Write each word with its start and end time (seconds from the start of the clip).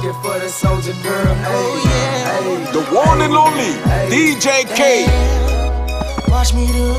twerking 0.00 0.22
for 0.22 0.38
the 0.38 0.48
soldier 0.48 0.92
girl. 1.02 1.36
Oh 1.46 1.82
yeah. 1.84 2.72
The 2.72 2.82
one 2.94 3.20
and 3.22 3.34
only 3.34 3.74
DJ 4.10 4.66
K. 4.74 5.06
Watch 6.30 6.54
me 6.54 6.66
do 6.66 6.94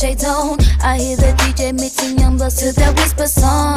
shades 0.02 0.24
on. 0.24 0.58
I 0.82 0.98
hear 0.98 1.16
the 1.16 1.32
DJ 1.38 1.72
mixing 1.72 2.18
young 2.18 2.36
bloods 2.36 2.56
to 2.56 2.72
that 2.72 2.96
whisper 2.96 3.26
song. 3.26 3.71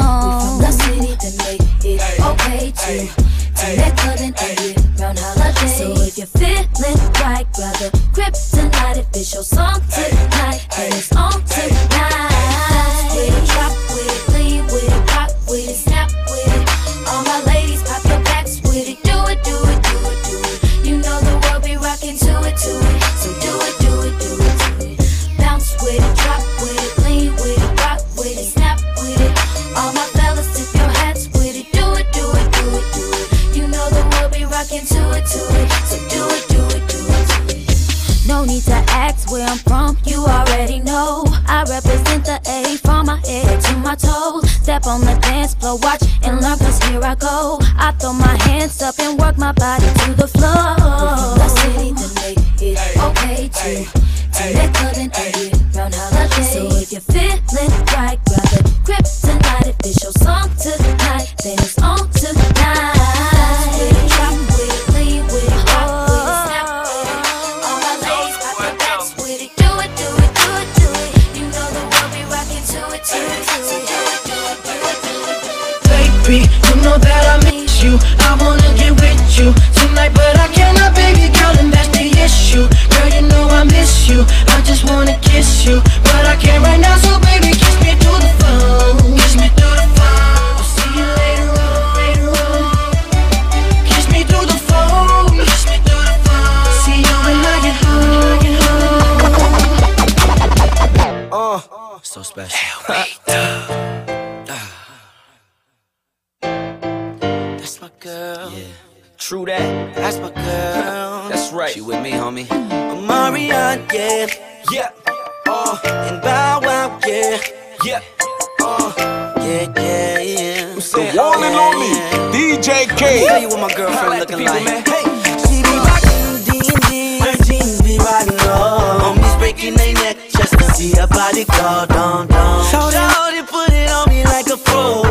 DJ 122.36 122.84
K. 122.98 123.24
Tell 123.26 123.40
you 123.40 123.48
what 123.48 123.60
my 123.60 123.74
girlfriend 123.74 124.10
like 124.10 124.28
looking 124.28 124.44
like. 124.44 124.64
Man. 124.64 124.84
Hey, 124.84 125.04
she 125.48 125.62
be 125.64 125.72
rockin' 125.88 126.44
D 126.44 126.60
and 126.68 126.82
D, 126.84 127.18
her 127.24 127.32
jeans 127.48 127.80
be 127.80 127.96
riding 127.96 128.36
low. 128.44 129.00
Homies 129.00 129.38
breaking 129.38 129.74
their 129.74 129.94
neck 129.94 130.18
just 130.28 130.52
to 130.52 130.64
see 130.74 130.92
her 131.00 131.06
body 131.06 131.46
go 131.46 131.86
down, 131.88 132.26
down. 132.26 132.62
Shorty 132.68 133.40
put 133.48 133.72
it 133.72 133.88
on 133.90 134.10
me 134.10 134.22
like 134.24 134.48
a 134.48 134.58
pro. 134.58 135.05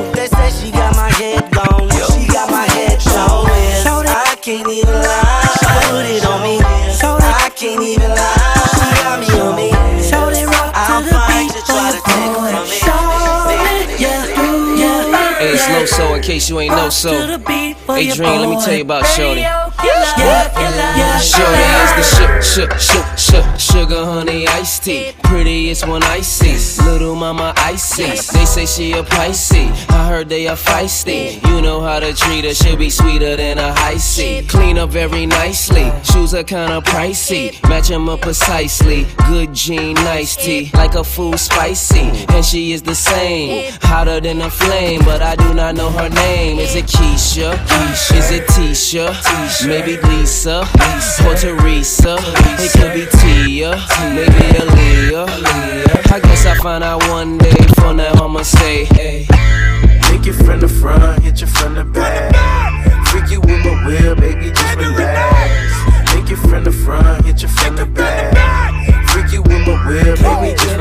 So 15.95 16.13
in 16.13 16.21
case 16.21 16.49
you 16.49 16.59
ain't 16.59 16.75
know 16.75 16.89
so. 16.89 17.11
Hey, 17.11 18.11
Dream, 18.11 18.39
let 18.41 18.49
me 18.49 18.59
tell 18.65 18.75
you 18.75 18.81
about 18.81 19.05
Shorty. 19.05 19.41
Shorty 21.21 21.65
is 21.83 21.91
the 21.95 22.03
sugar, 22.03 22.41
sugar, 22.41 23.17
sugar, 23.17 23.59
sugar, 23.59 24.05
honey, 24.05 24.47
iced 24.47 24.83
tea. 24.83 25.13
Prettiest 25.23 25.87
one 25.87 26.03
I 26.03 26.21
see. 26.21 26.55
Little 26.83 27.15
mama 27.15 27.53
icy. 27.57 28.03
They 28.03 28.45
say 28.45 28.65
she 28.65 28.91
a 28.93 29.03
Pisces. 29.03 29.85
I 29.89 30.07
heard 30.07 30.29
they 30.29 30.47
are 30.47 30.55
feisty. 30.55 31.45
You 31.47 31.61
know 31.61 31.81
how 31.81 31.99
to 31.99 32.13
treat 32.13 32.45
her. 32.45 32.53
She'll 32.53 32.77
be 32.77 32.89
sweeter 32.89 33.35
than 33.35 33.57
a 33.57 33.73
high 33.73 33.97
C. 33.97 34.45
Clean 34.47 34.77
up 34.77 34.89
very 34.89 35.25
nicely. 35.25 35.91
Shoes 36.03 36.33
are 36.33 36.43
kinda 36.43 36.81
pricey. 36.81 37.61
Match 37.67 37.87
them 37.87 38.07
up 38.07 38.21
precisely. 38.21 39.07
Good 39.27 39.53
jean, 39.53 39.95
nice 39.95 40.35
tea. 40.35 40.71
Like 40.73 40.95
a 40.95 41.03
food 41.03 41.39
spicy. 41.39 42.11
And 42.29 42.45
she 42.45 42.71
is 42.73 42.81
the 42.81 42.95
same. 42.95 43.73
Hotter 43.81 44.19
than 44.21 44.41
a 44.41 44.49
flame. 44.49 45.01
But 45.03 45.21
I 45.21 45.35
do 45.35 45.53
not 45.53 45.75
know 45.75 45.89
her 45.89 46.09
name. 46.09 46.59
Is 46.59 46.75
it 46.75 46.85
Keisha? 46.85 47.53
Is 48.15 48.31
it 48.31 48.45
Tisha? 48.47 49.05
Maybe 49.67 49.97
Lisa, 50.07 50.61
or 51.25 51.35
Teresa. 51.35 52.17
It 52.59 52.71
could 52.73 52.93
be 52.93 53.05
Tia, 53.19 53.71
maybe 54.13 54.43
Aaliyah. 54.59 56.11
I 56.11 56.19
guess 56.19 56.45
I'll 56.45 56.55
find 56.55 56.83
out 56.83 57.07
one 57.09 57.37
day. 57.37 57.55
For 57.79 57.93
now, 57.93 58.13
I'ma 58.13 58.43
say, 58.43 58.85
hey. 58.85 59.27
Make 60.11 60.27
it 60.27 60.33
from 60.33 60.59
the 60.59 60.67
front, 60.67 61.23
hit 61.23 61.41
you 61.41 61.47
from 61.47 61.75
the 61.75 61.83
back. 61.83 62.33
Freak 63.07 63.31
you 63.31 63.41
with 63.41 63.63
my 63.65 63.85
wheel, 63.85 64.15
baby, 64.15 64.51
just 64.51 64.77
relax. 64.77 66.15
Make 66.15 66.31
it 66.31 66.37
from 66.37 66.63
the 66.63 66.71
front, 66.71 67.25
hit 67.25 67.41
you 67.41 67.47
from 67.47 67.75
the 67.75 67.85
back. 67.85 68.33
Freak 69.09 69.31
you 69.33 69.41
with 69.41 69.67
my 69.67 69.75
wheel, 69.87 70.15
baby, 70.15 70.55
just 70.55 70.74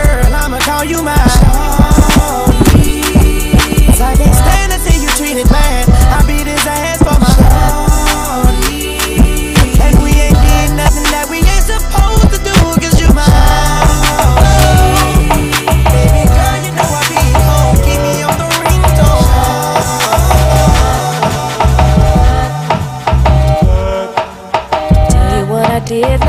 I'ma 0.00 0.58
call 0.60 0.84
you 0.84 1.02
my 1.02 1.14
shawty. 1.14 3.02
I 4.00 4.14
can't 4.16 4.34
stand 4.34 4.72
to 4.72 4.78
see 4.78 5.02
you 5.02 5.08
treated 5.18 5.48
bad. 5.48 5.88
I 5.88 6.22
beat 6.26 6.46
his 6.46 6.66
ass 6.66 6.98
for 6.98 7.18
my 7.18 7.26
shawty. 7.36 8.98
And 9.80 9.94
we 10.02 10.10
ain't 10.10 10.38
did 10.38 10.70
nothing 10.76 11.04
that 11.12 11.26
we 11.30 11.38
ain't 11.38 11.66
supposed 11.66 12.30
to 12.32 12.38
do, 12.42 12.54
cause 12.80 13.00
you 13.00 13.08
my 13.12 13.26
Baby 15.92 16.22
girl, 16.30 16.56
you 16.64 16.72
know 16.78 16.88
I 16.88 17.02
be 17.10 17.18
home. 17.48 17.76
Keep 17.84 18.00
me 18.06 18.22
on 18.22 18.36
the 18.38 18.48
ringtone. 18.62 19.26
Tell 25.10 25.38
you 25.38 25.46
what 25.52 25.66
I 25.70 25.80
did 25.80 26.27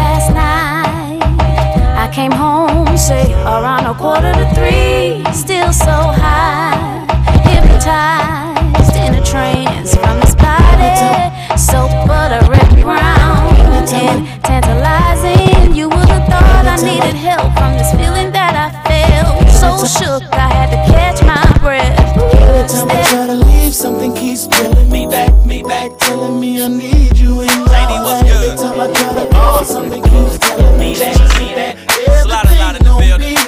around 3.89 3.95
a 3.95 3.99
quarter 3.99 4.33
to 4.33 4.55
three, 4.55 5.23
still 5.33 5.71
so 5.73 5.91
high, 5.91 7.05
hypnotized 7.43 8.95
in 8.95 9.15
a 9.15 9.23
trance 9.23 9.95
from 9.95 10.19
this 10.19 10.35
body, 10.35 11.57
so 11.57 11.87
butter 12.07 12.45
red 12.49 12.81
brown 12.81 13.55
and 13.93 14.43
tantalizing. 14.43 15.75
You 15.75 15.89
would 15.89 16.09
have 16.09 16.27
thought 16.27 16.65
I 16.65 16.75
needed 16.83 17.15
help 17.15 17.53
from 17.57 17.73
this 17.77 17.91
feeling 17.91 18.31
that 18.31 18.53
I 18.55 18.69
felt. 18.87 19.49
So 19.49 19.85
shook, 19.85 20.23
I 20.33 20.49
had 20.49 20.69
to 20.71 20.91
catch 20.91 21.23
my 21.23 21.57
breath. 21.59 21.97
Every 22.33 22.67
time 22.67 22.89
I 22.89 23.03
try 23.09 23.27
to 23.27 23.33
leave, 23.33 23.73
something 23.73 24.13
keeps 24.15 24.47
pulling 24.47 24.89
me 24.89 25.07
back, 25.07 25.33
me 25.45 25.63
back, 25.63 25.97
telling 25.99 26.39
me 26.39 26.63
I 26.63 26.67
need 26.67 27.17
you 27.17 27.41
in 27.41 27.47
my 27.47 27.85
life. 27.85 28.25
Every 28.25 28.57
time 28.57 28.79
I 28.79 28.93
try 28.93 29.23
to 29.23 29.31
go, 29.31 29.63
something 29.63 30.03
keeps 30.03 30.37
telling 30.39 30.79
me 30.79 30.95
that, 30.95 31.39
me 31.39 31.53
that 31.55 31.75
everything 31.99 32.85
gon' 32.85 33.01
be 33.01 33.11
alright. 33.11 33.38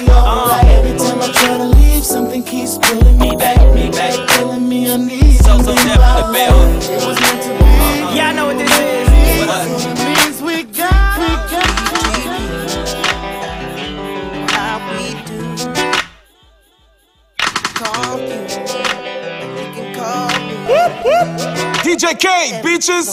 It 6.84 7.06
was 7.06 7.20
meant 7.20 7.42
to 7.44 7.50
be. 7.50 7.64
Yeah, 8.16 8.28
I 8.28 8.32
know 8.32 8.46
what 8.46 8.58
this 8.58 8.70
is. 8.70 9.08
It 9.84 9.96
means 10.04 10.42
we 10.42 10.64
got, 10.64 11.18
we 11.18 11.28
got. 11.52 11.66
How 14.50 14.76
we 14.90 15.14
do. 15.26 15.38
Call 17.74 18.18
you. 18.18 18.40
You 19.58 19.66
can 19.74 19.88
call 19.94 20.28
me. 20.40 20.54
DJ 21.82 22.04
K, 22.18 22.26
bitches. 22.62 23.08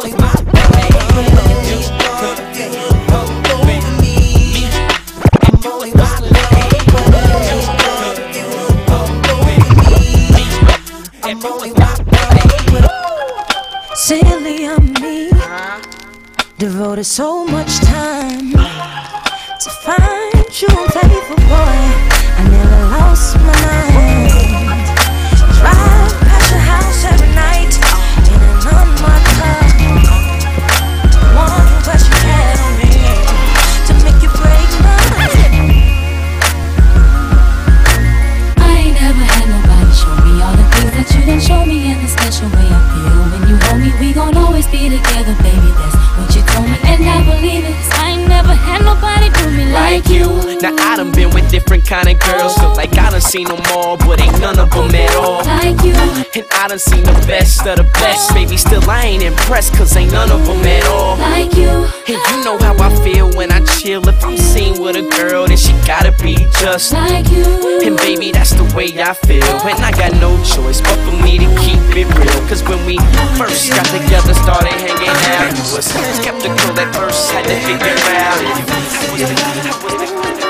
Silly 0.00 0.39
devoted 16.80 17.04
so 17.04 17.44
much 17.44 17.78
time 17.80 18.52
to 18.52 19.70
find 19.84 20.62
you 20.62 20.68
faithful 20.88 21.36
boy. 21.36 21.76
I 22.38 22.48
never 22.50 22.80
lost 22.96 23.36
my 23.36 23.66
mind. 23.66 23.79
Like 49.90 50.08
you. 50.08 50.39
Now 50.62 50.76
I 50.76 50.96
done 50.96 51.10
been 51.12 51.30
with 51.30 51.50
different 51.50 51.86
kind 51.86 52.08
of 52.08 52.18
girls, 52.20 52.54
feel 52.58 52.74
like 52.74 52.92
I 52.98 53.08
done 53.10 53.20
seen 53.20 53.48
them 53.48 53.62
all, 53.72 53.96
but 53.96 54.20
ain't 54.20 54.38
none 54.40 54.58
of 54.58 54.70
them 54.70 54.94
at 54.94 55.16
all. 55.16 55.42
Like 55.44 55.80
you, 55.82 55.94
And 56.36 56.44
I 56.52 56.68
done 56.68 56.78
seen 56.78 57.02
the 57.02 57.16
best 57.26 57.66
of 57.66 57.78
the 57.78 57.84
best, 57.96 58.34
baby. 58.34 58.58
Still 58.58 58.84
I 58.90 59.06
ain't 59.06 59.22
impressed, 59.22 59.72
cause 59.74 59.96
ain't 59.96 60.12
none 60.12 60.30
of 60.30 60.44
them 60.44 60.60
at 60.66 60.84
all. 60.86 61.16
like 61.16 61.54
you. 61.54 61.88
And 62.08 62.20
you 62.28 62.44
know 62.44 62.58
how 62.58 62.76
I 62.76 62.92
feel 63.02 63.30
when 63.32 63.50
I 63.50 63.64
chill. 63.64 64.06
If 64.06 64.22
I'm 64.22 64.36
seen 64.36 64.80
with 64.82 64.96
a 64.96 65.08
girl, 65.16 65.46
then 65.46 65.56
she 65.56 65.72
gotta 65.86 66.12
be 66.22 66.36
just 66.60 66.92
Like 66.92 67.30
you. 67.30 67.80
And 67.80 67.96
baby, 67.96 68.30
that's 68.30 68.52
the 68.52 68.64
way 68.76 68.92
I 69.00 69.14
feel. 69.14 69.44
And 69.64 69.80
I 69.80 69.92
got 69.92 70.12
no 70.20 70.36
choice 70.44 70.82
but 70.82 70.98
for 71.08 71.16
me 71.24 71.38
to 71.38 71.48
keep 71.64 71.80
it 71.96 72.08
real. 72.20 72.40
Cause 72.52 72.62
when 72.68 72.84
we 72.84 72.98
first 73.40 73.70
got 73.72 73.86
together, 73.86 74.34
started 74.34 74.76
hanging 74.76 75.08
out, 75.08 75.56
you 75.56 75.64
was 75.72 75.88
skeptical 76.20 76.76
at 76.76 76.92
first, 76.94 77.30
had 77.32 77.48
to 77.48 77.56
figure 77.64 77.96
out 78.12 78.36
if 78.44 78.60
you 78.60 79.00
was 79.12 79.22
the, 79.24 79.36
I 79.40 79.54
was 79.56 79.64
the, 79.64 79.70
I'm 79.70 79.88
loving 79.88 80.08
how 80.20 80.28
you 80.28 80.40
look 80.40 80.49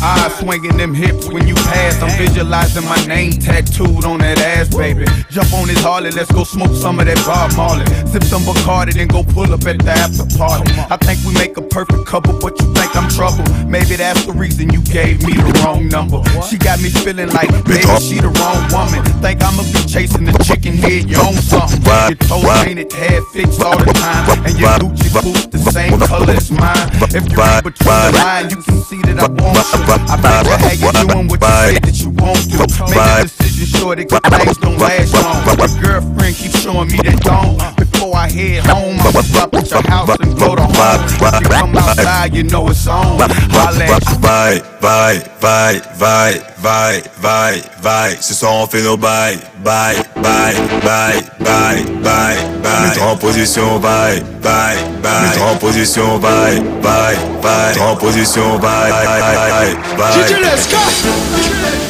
eyes, 0.21 0.37
swinging 0.39 0.77
them 0.77 0.93
hips 0.93 1.27
when 1.27 1.47
you 1.47 1.55
pass. 1.55 2.01
I'm 2.01 2.11
visualizing 2.17 2.85
my 2.85 3.03
name 3.05 3.33
tattooed 3.33 4.05
on 4.05 4.19
that 4.19 4.39
ass, 4.39 4.69
baby. 4.69 5.05
Jump 5.29 5.53
on 5.53 5.67
this 5.67 5.81
Harley, 5.81 6.11
let's 6.11 6.31
go 6.31 6.43
smoke 6.43 6.75
some 6.75 6.99
of 6.99 7.05
that 7.05 7.17
Bob 7.25 7.55
Marley. 7.55 7.85
Sip 8.07 8.23
some 8.23 8.43
Bacardi, 8.43 8.93
then 8.93 9.07
go 9.07 9.23
pull 9.23 9.51
up 9.53 9.65
at 9.65 9.79
the 9.79 9.91
after 9.91 10.25
party. 10.37 10.71
I 10.89 10.97
think 10.97 11.19
we 11.25 11.33
make 11.33 11.57
a 11.57 11.61
perfect 11.61 12.05
couple, 12.05 12.37
but 12.39 12.59
you 12.59 12.73
think 12.73 12.95
I'm 12.95 13.09
trouble. 13.09 13.43
Maybe 13.65 13.95
that's 13.95 14.25
the 14.25 14.33
reason 14.33 14.71
you 14.71 14.81
gave 14.83 15.25
me 15.25 15.33
the 15.33 15.53
wrong 15.63 15.87
number. 15.87 16.21
She 16.47 16.57
got 16.57 16.81
me 16.81 16.89
feeling 16.89 17.29
like 17.29 17.49
maybe 17.65 17.87
she 18.01 18.19
the 18.19 18.31
wrong 18.41 18.61
woman. 18.71 19.03
Think 19.21 19.43
I'ma 19.43 19.63
be 19.73 19.81
chasing 19.87 20.25
the 20.25 20.35
chicken 20.43 20.73
head, 20.77 21.09
you 21.09 21.17
own 21.17 21.35
something. 21.35 21.81
Your 21.81 22.19
toe 22.27 22.43
painted, 22.63 22.91
hair 22.93 23.21
fixed 23.33 23.61
all 23.61 23.77
the 23.77 23.85
time, 23.93 24.45
and 24.45 24.57
your 24.59 24.75
Gucci 24.81 25.09
boots 25.13 25.47
the 25.47 25.59
same 25.71 25.99
color 25.99 26.33
as 26.33 26.51
mine. 26.51 26.89
If 27.13 27.29
you 27.29 27.37
read 27.37 27.63
between 27.63 28.11
the 28.11 28.19
lines, 28.19 28.51
you 28.51 28.61
can 28.61 28.81
see 28.81 29.01
that 29.07 29.19
I 29.19 29.27
want 29.27 29.57
you. 29.57 30.10
I 30.11 30.19
bet 30.21 30.45
you 30.45 30.51
how 30.51 30.71
you 30.71 31.07
doing 31.07 31.27
what 31.29 31.39
you 31.39 31.47
said 31.71 31.83
that 31.83 31.97
you 32.01 32.09
won't 32.19 32.43
do. 32.51 32.57
Make 32.91 32.99
a 32.99 33.23
decision 33.23 33.79
sure 33.79 33.95
that 33.95 34.43
things 34.43 34.57
don't 34.57 34.77
last 34.77 35.13
long. 35.13 35.39
Your 35.57 35.81
girlfriend 35.81 36.35
keeps 36.35 36.61
showing 36.61 36.87
me 36.89 36.97
that 36.97 37.21
don't. 37.21 37.61
Uh. 37.61 38.00
I 38.21 38.29
head 38.29 38.63
home, 38.67 38.99
I'ma 38.99 39.21
stop 39.21 39.51
at 39.55 39.71
your 39.71 39.81
house 39.81 40.09
and 40.19 40.37
go 40.37 40.55
to 40.55 40.61
home. 40.61 40.75
If 40.77 41.41
you 41.41 41.49
come 41.49 41.75
outside, 41.75 42.35
you 42.35 42.43
know 42.43 42.67
it's 42.67 42.85
on. 42.87 43.17
Bye, 43.17 44.61
bye, 44.79 45.23
bye, 45.41 45.81
bye, 45.99 46.39
bye, 46.61 47.01
bye, 47.19 47.63
bye. 47.81 48.15
Ce 48.21 48.35
soir 48.35 48.53
on 48.53 48.67
fait 48.67 48.83
nos 48.83 48.95
bails, 48.95 49.39
bye, 49.63 49.95
bye, 50.21 50.53
bye, 50.83 51.19
bye, 51.39 51.81
bye, 52.03 52.37
bye. 52.61 52.81
Mets-toi 52.83 53.07
en 53.09 53.17
position, 53.17 53.79
bye, 53.79 54.21
bye, 54.43 54.75
bye. 55.01 55.21
Mets-toi 55.23 55.47
en 55.53 55.57
position, 55.57 56.19
bye, 56.19 56.61
bye, 56.83 57.15
bye. 57.41 57.69
Mets-toi 57.69 57.87
en 57.89 57.95
position, 57.95 58.59
bye, 58.59 58.91
bye, 58.91 59.19
bye, 59.19 59.97
bye. 59.97 60.13
DJ 60.13 60.41
Let's 60.43 60.67
go. 60.71 61.87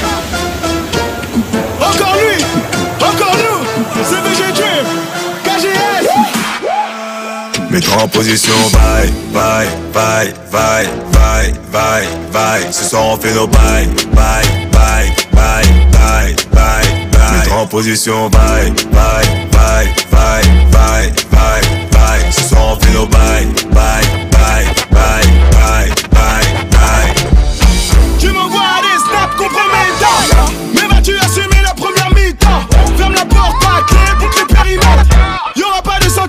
Mets-toi 7.72 8.04
en 8.04 8.08
position, 8.10 8.54
bye, 8.74 9.10
bye, 9.34 9.68
bye, 9.94 10.34
bye, 10.52 10.86
bye, 11.14 11.54
bye, 11.72 12.06
bye. 12.34 12.72
Ce 12.72 12.84
soir 12.84 13.06
on 13.14 13.18
fait 13.18 13.34
nos 13.34 13.48
bails, 13.48 13.88
bye, 14.14 14.44
bye, 14.74 15.10
bye, 15.32 15.64
bye, 15.94 16.36
bye, 16.52 16.84
bye. 17.14 17.38
Mets-toi 17.38 17.58
en 17.62 17.68
position, 17.68 18.30
bye, 18.30 18.72
bye, 18.92 19.26
bye, 19.54 19.88
bye, 20.12 20.44
bye, 20.70 21.14
bye, 21.32 21.62
bye. 21.92 22.32
Ce 22.32 22.50
soir 22.50 22.74
on 22.74 22.76
fait 22.76 22.92
nos 22.92 23.06
bye, 23.08 23.46
bye, 23.72 24.04
bye, 24.32 24.66
bye, 24.92 25.24
bye, 25.52 25.90
bye. 26.12 26.51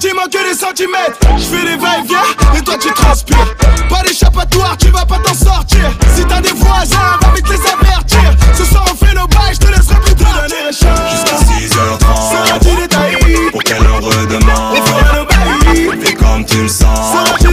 sentiments 0.02 0.24
que 0.24 0.50
des 0.50 0.58
centimètres. 0.58 1.18
Je 1.38 1.44
fais 1.44 1.64
les 1.64 1.76
va-et-vient 1.76 2.58
et 2.58 2.62
toi 2.62 2.76
tu 2.76 2.92
transpires. 2.92 3.54
Pas 3.88 4.02
d'échappatoire, 4.02 4.76
tu 4.76 4.88
vas 4.88 5.06
pas 5.06 5.18
t'en 5.18 5.34
sortir. 5.34 5.90
Si 6.16 6.24
t'as 6.24 6.40
des 6.40 6.52
voisins, 6.52 7.18
va 7.22 7.30
vite 7.34 7.48
les 7.48 7.60
avertir. 7.70 8.36
Ce 8.54 8.64
soir 8.64 8.84
on 8.90 8.96
fait 8.96 9.14
nos 9.14 9.28
bails, 9.28 9.54
je 9.54 9.58
te 9.58 9.66
laisserai 9.68 10.00
plus 10.00 10.14
tard. 10.16 10.46
Jusqu'à 10.70 11.36
6h30. 11.36 12.00
Sarah, 12.32 12.58
tu. 12.58 13.50
Pour 13.52 13.62
qu'elle 13.62 13.86
en 13.86 14.00
redemande. 14.00 14.76
On 14.76 14.86
fait 14.86 15.16
nos 15.16 15.24
bails. 15.24 16.04
Fais 16.04 16.14
comme 16.14 16.44
tu 16.46 16.62
le 16.62 16.68
sens. 16.68 17.12
Sarah, 17.12 17.38
tu. 17.38 17.52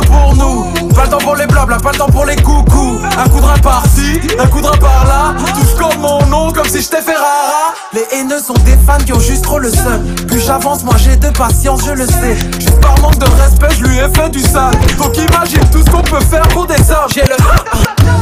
Pour 0.00 0.34
nous. 0.34 0.88
Pas 0.94 1.04
le 1.04 1.10
temps 1.10 1.18
pour 1.18 1.36
les 1.36 1.46
blabla, 1.46 1.78
pas 1.78 1.92
le 1.92 1.98
temps 1.98 2.06
pour 2.06 2.24
les 2.24 2.36
coucous. 2.36 2.98
Un 3.16 3.28
coup 3.28 3.40
de 3.40 3.44
rein 3.44 3.58
par-ci, 3.58 4.20
un 4.38 4.46
coup 4.46 4.60
de 4.60 4.66
rein 4.66 4.76
par-là. 4.76 5.34
Touche 5.54 5.74
comme 5.78 6.00
mon 6.00 6.24
nom, 6.26 6.52
comme 6.52 6.66
si 6.66 6.80
j'étais 6.80 7.02
Ferrara. 7.02 7.74
Les 7.92 8.04
haineux 8.12 8.40
sont 8.40 8.54
des 8.64 8.76
fans 8.86 8.98
qui 9.04 9.12
ont 9.12 9.20
juste 9.20 9.44
trop 9.44 9.58
le 9.58 9.70
seum. 9.70 10.04
Plus 10.26 10.40
j'avance, 10.40 10.84
moi 10.84 10.94
j'ai 10.98 11.16
de 11.16 11.28
patience, 11.28 11.80
je 11.86 11.92
le 11.92 12.06
sais. 12.06 12.36
Juste 12.58 12.80
par 12.80 12.98
manque 13.00 13.18
de 13.18 13.26
respect, 13.26 13.74
je 13.78 13.84
lui 13.84 13.98
ai 13.98 14.08
fait 14.14 14.30
du 14.30 14.40
sale. 14.40 14.74
Donc 14.98 15.16
imagine 15.16 15.64
tout 15.70 15.82
ce 15.84 15.90
qu'on 15.90 16.02
peut 16.02 16.20
faire 16.20 16.46
pour 16.48 16.66
des 16.66 16.90
hommes. 16.90 17.08
J'ai 17.14 17.22
le. 17.22 17.36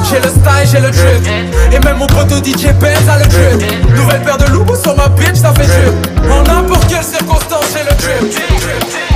J'ai 0.08 0.20
le 0.20 0.28
style, 0.28 0.70
j'ai 0.70 0.80
le 0.80 0.90
drip 0.90 1.26
Et 1.72 1.80
même 1.80 1.98
mon 1.98 2.06
pote 2.06 2.30
DJ 2.44 2.72
Benz 2.78 3.08
a 3.08 3.18
le 3.18 3.26
drip 3.26 3.90
Nouvelle 3.96 4.22
paire 4.22 4.38
de 4.38 4.44
loups 4.52 4.64
sur 4.80 4.96
ma 4.96 5.08
bitch, 5.08 5.36
ça 5.36 5.52
fait 5.52 5.66
drip 5.66 6.30
En 6.30 6.42
n'importe 6.42 6.86
quelle 6.88 7.02
circonstance, 7.02 7.64
j'ai 7.72 7.82
le 7.82 7.96
drip 7.96 9.15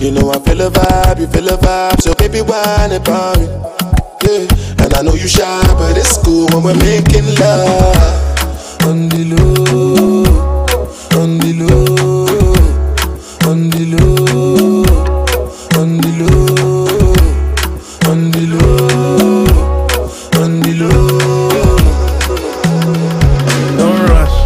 You 0.00 0.12
know 0.12 0.30
I 0.30 0.38
feel 0.38 0.60
a 0.60 0.70
vibe, 0.70 1.18
you 1.18 1.26
feel 1.26 1.48
a 1.48 1.56
vibe, 1.58 2.00
so 2.00 2.14
baby 2.14 2.40
whine 2.40 2.92
about 2.92 3.36
me. 3.36 3.46
Yeah, 4.22 4.46
and 4.78 4.94
I 4.94 5.02
know 5.02 5.14
you 5.14 5.26
shy, 5.26 5.62
but 5.74 5.98
it's 5.98 6.16
cool 6.18 6.46
when 6.52 6.62
we're 6.62 6.76
making 6.76 7.34
love. 7.34 7.96
On 8.86 9.08
the 9.08 9.24
low, 9.34 10.22
on 11.20 11.38
the 11.38 11.52
low, 11.52 12.54
on 13.50 13.70
the 13.70 13.84
low, 13.90 14.84
on 15.80 15.98
the 15.98 16.10
low, 16.20 16.86
on 18.08 18.30
the 18.30 18.42
low, 18.54 19.46
on 20.40 20.60
the 20.60 20.72
low. 20.78 21.76
Don't 23.76 24.00
rush, 24.08 24.36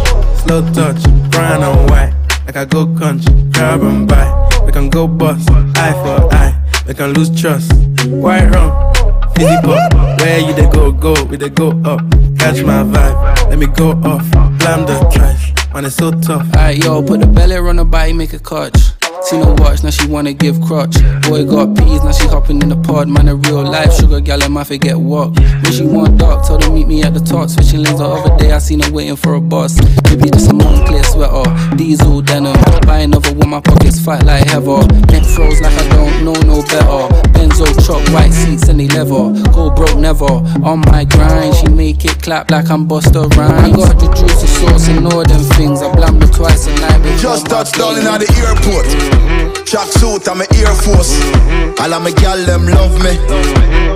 slow 0.41 0.61
touch, 0.73 1.03
brown 1.29 1.61
and 1.61 1.89
white. 1.91 2.13
Like 2.47 2.57
I 2.57 2.65
go 2.65 2.87
country, 2.97 3.35
grab 3.51 3.83
and 3.83 4.07
buy. 4.07 4.42
Go 4.89 5.07
bust, 5.07 5.49
eye 5.49 5.93
for 6.03 6.33
eye. 6.33 6.53
We 6.87 6.93
can 6.93 7.13
lose 7.13 7.29
trust. 7.39 7.71
White 8.07 8.49
rum, 8.53 8.93
fizzy 9.33 9.55
pop. 9.63 9.93
Where 10.19 10.39
you 10.39 10.53
they 10.53 10.69
go, 10.69 10.91
go, 10.91 11.15
we 11.25 11.37
they 11.37 11.49
go 11.49 11.69
up. 11.83 11.99
Catch 12.37 12.63
my 12.63 12.83
vibe, 12.83 13.49
let 13.49 13.57
me 13.57 13.65
go 13.67 13.91
off. 14.03 14.29
Blam 14.59 14.85
the 14.85 15.09
trash, 15.11 15.53
man, 15.73 15.85
it's 15.85 15.95
so 15.95 16.11
tough. 16.11 16.45
Alright, 16.53 16.77
yo, 16.83 17.01
put 17.01 17.21
the 17.21 17.27
belly 17.27 17.55
on 17.57 17.77
the 17.77 17.85
body, 17.85 18.13
make 18.13 18.33
a 18.33 18.39
catch. 18.39 18.77
Seen 19.25 19.41
her 19.41 19.53
watch, 19.53 19.83
now 19.83 19.89
she 19.89 20.05
wanna 20.07 20.33
give 20.33 20.59
crutch. 20.61 20.95
Boy 21.23 21.45
got 21.45 21.75
peas, 21.77 22.03
now 22.03 22.11
she 22.11 22.27
hopping 22.27 22.61
in 22.61 22.69
the 22.69 22.75
pod. 22.75 23.07
Man, 23.07 23.29
a 23.29 23.35
real 23.35 23.63
life 23.63 23.93
sugar 23.93 24.19
gal, 24.19 24.43
and 24.43 24.53
my 24.53 24.65
forget 24.65 24.99
what. 24.99 25.29
When 25.39 25.71
she 25.71 25.85
want 25.85 26.17
dark, 26.17 26.45
told 26.45 26.63
her 26.63 26.69
meet 26.69 26.87
me 26.87 27.03
at 27.03 27.13
the 27.13 27.21
top. 27.21 27.49
Switching 27.49 27.83
lanes 27.83 27.99
the 27.99 28.05
other 28.05 28.35
day, 28.37 28.51
I 28.51 28.57
seen 28.57 28.81
her 28.81 28.91
waiting 28.91 29.15
for 29.15 29.35
a 29.35 29.41
bus. 29.41 29.79
Maybe 30.09 30.29
just 30.29 30.49
a 30.49 30.53
Moncler 30.53 31.05
sweater, 31.05 31.75
diesel 31.77 32.21
denim. 32.21 32.57
Buy 32.85 32.99
another 32.99 33.33
one, 33.33 33.49
my 33.49 33.61
pockets 33.61 33.99
fight 33.99 34.25
like 34.25 34.45
heather. 34.45 34.85
Neck 35.07 35.23
froze 35.23 35.61
like 35.61 35.73
I 35.73 35.87
don't 35.95 36.25
know 36.25 36.35
no 36.43 36.61
better. 36.63 37.07
Benzo 37.31 37.65
truck, 37.85 38.03
white 38.13 38.33
seats, 38.33 38.67
and 38.67 38.79
they 38.79 38.89
leather. 38.89 39.31
Go 39.51 39.71
broke 39.71 39.97
never. 39.97 40.25
On 40.67 40.79
my 40.91 41.05
grind, 41.05 41.55
she 41.55 41.69
make 41.69 42.03
it 42.03 42.21
clap 42.21 42.51
like 42.51 42.69
I'm 42.69 42.87
Busta 42.87 43.33
Rhymes. 43.37 43.73
I 43.73 43.75
got 43.75 43.99
the 43.99 44.07
juice, 44.19 44.41
the 44.41 44.47
sauce, 44.47 44.87
and 44.89 45.07
all 45.07 45.23
them 45.23 45.43
things. 45.55 45.81
I 45.81 45.95
blammed 45.95 46.21
her 46.23 46.27
twice 46.27 46.67
a 46.67 46.75
night. 46.81 47.19
Just 47.19 47.45
touched 47.47 47.77
down 47.77 47.97
in 47.97 48.03
the 48.03 48.27
airport. 48.43 49.12
Mm-hmm. 49.13 49.63
Track 49.65 49.87
suit, 49.87 50.27
I'm 50.27 50.41
a 50.41 50.45
Air 50.55 50.73
Force. 50.83 51.13
Mm-hmm. 51.19 51.81
All 51.81 51.93
of 51.93 52.01
my 52.03 52.11
gal 52.11 52.37
them 52.45 52.65
love 52.67 52.95
me. 53.03 53.17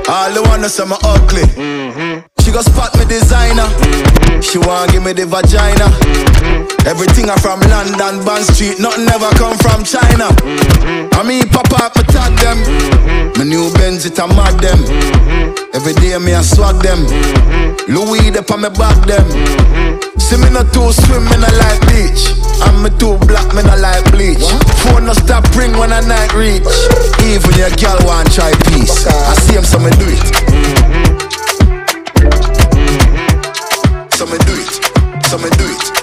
All 0.10 0.32
the 0.34 0.42
wanna 0.46 0.70
say 0.70 0.86
me 0.86 0.98
ugly. 1.04 1.44
Mm-hmm. 1.44 2.37
She 2.48 2.54
go 2.54 2.64
spot 2.64 2.96
me 2.96 3.04
designer. 3.04 3.68
She 4.40 4.56
want 4.56 4.96
give 4.96 5.04
me 5.04 5.12
the 5.12 5.28
vagina. 5.28 5.84
Everything 6.88 7.28
I 7.28 7.36
from 7.44 7.60
London, 7.68 8.24
Bond 8.24 8.48
Street. 8.48 8.80
Nothing 8.80 9.04
ever 9.12 9.28
come 9.36 9.60
from 9.60 9.84
China. 9.84 10.32
I 11.12 11.28
mean, 11.28 11.44
up, 11.52 11.92
me 11.92 12.04
tag 12.08 12.32
them. 12.40 12.56
My 13.36 13.44
new 13.44 13.68
Benz, 13.76 14.08
it 14.08 14.16
a 14.24 14.32
mad 14.32 14.64
them. 14.64 14.80
Every 15.76 15.92
day 16.00 16.16
me 16.24 16.40
I 16.40 16.40
swag 16.40 16.80
them. 16.80 17.04
Louis, 17.92 18.32
they 18.32 18.40
on 18.40 18.64
me 18.64 18.72
back 18.80 18.96
them. 19.04 19.28
See 20.16 20.40
me 20.40 20.48
not 20.48 20.72
too 20.72 20.88
swim, 20.96 21.28
me 21.28 21.36
not 21.36 21.52
like 21.52 21.84
beach. 21.92 22.32
And 22.64 22.80
me 22.80 22.96
too 22.96 23.20
black, 23.28 23.52
me 23.52 23.60
not 23.68 23.84
like 23.84 24.08
bleach. 24.16 24.48
Phone 24.88 25.04
no 25.04 25.12
stop 25.12 25.44
ring 25.52 25.76
when 25.76 25.92
I 25.92 26.00
night 26.00 26.32
reach. 26.32 26.64
Even 27.28 27.52
your 27.60 27.76
girl 27.76 28.00
want 28.08 28.32
try 28.32 28.56
peace. 28.72 29.04
I 29.04 29.36
see 29.36 29.60
him, 29.60 29.68
so 29.68 29.84
me 29.84 29.92
do 30.00 30.08
it. 30.08 31.07
So 34.28 34.34
me 34.34 34.40
do 34.40 34.54
it. 34.56 35.26
So 35.28 35.38
me 35.38 35.50
do 35.52 35.66
it. 35.70 35.97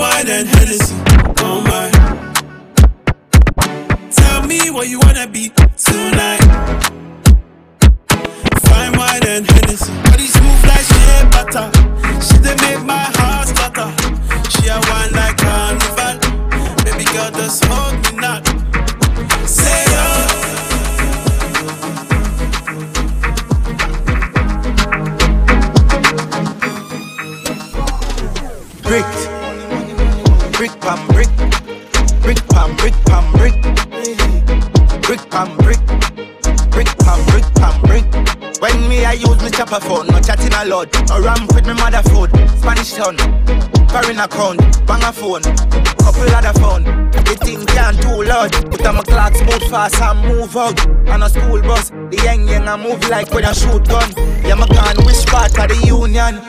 Wine 0.00 0.28
and 0.28 0.48
Hennessy. 0.48 0.94
Oh 1.38 1.60
my. 1.60 1.90
Tell 4.10 4.42
me 4.46 4.70
where 4.70 4.84
you 4.86 4.98
wanna 5.00 5.26
be 5.26 5.50
tonight. 5.76 6.40
Fine 8.68 8.92
wine 8.98 9.26
and 9.26 9.46
Hennessy. 9.50 9.92
Body 10.04 10.26
smooth 10.26 10.64
like 10.70 10.86
shea 10.90 11.24
butter. 11.32 11.66
She 12.26 12.36
dey 12.44 12.56
make 12.64 12.82
my 12.84 13.04
heart 13.18 13.48
stutter. 13.48 13.90
She 14.50 14.68
a 14.68 14.78
wine 14.88 15.12
like 15.12 15.36
carnival. 15.36 16.16
Baby 16.84 17.04
girl, 17.12 17.30
just 17.32 17.64
hold 17.66 17.94
me 18.02 18.09
use 39.20 39.42
me 39.42 39.50
chopper 39.50 39.80
phone, 39.80 40.06
no 40.08 40.20
chatting 40.20 40.52
a 40.52 40.64
lot. 40.64 40.88
No 41.08 41.20
ramp 41.20 41.52
with 41.54 41.66
me 41.66 41.74
mother 41.74 42.02
food, 42.08 42.30
Spanish 42.58 42.92
town, 42.92 43.16
foreign 43.88 44.18
account, 44.18 44.58
bang 44.86 45.04
a 45.04 45.12
phone, 45.12 45.42
couple 46.00 46.28
other 46.32 46.56
phone. 46.58 46.84
The 47.12 47.36
thing 47.44 47.64
can't 47.66 48.00
too 48.00 48.22
loud. 48.24 48.52
Put 48.70 48.86
on 48.86 48.96
my 48.96 49.02
clocks, 49.02 49.40
move 49.40 49.62
fast 49.70 50.00
and 50.00 50.20
move 50.26 50.56
out. 50.56 50.78
On 51.08 51.22
a 51.22 51.28
school 51.28 51.60
bus, 51.62 51.90
the 51.90 52.20
young 52.24 52.48
young 52.48 52.66
I 52.68 52.76
move 52.76 53.08
like 53.08 53.30
when 53.32 53.44
I 53.44 53.52
shoot 53.52 53.86
gun. 53.86 54.10
Yeah, 54.42 54.54
my 54.54 54.66
gun, 54.66 54.96
which 55.04 55.24
part 55.26 55.58
of 55.58 55.68
the 55.68 55.86
union? 55.86 56.40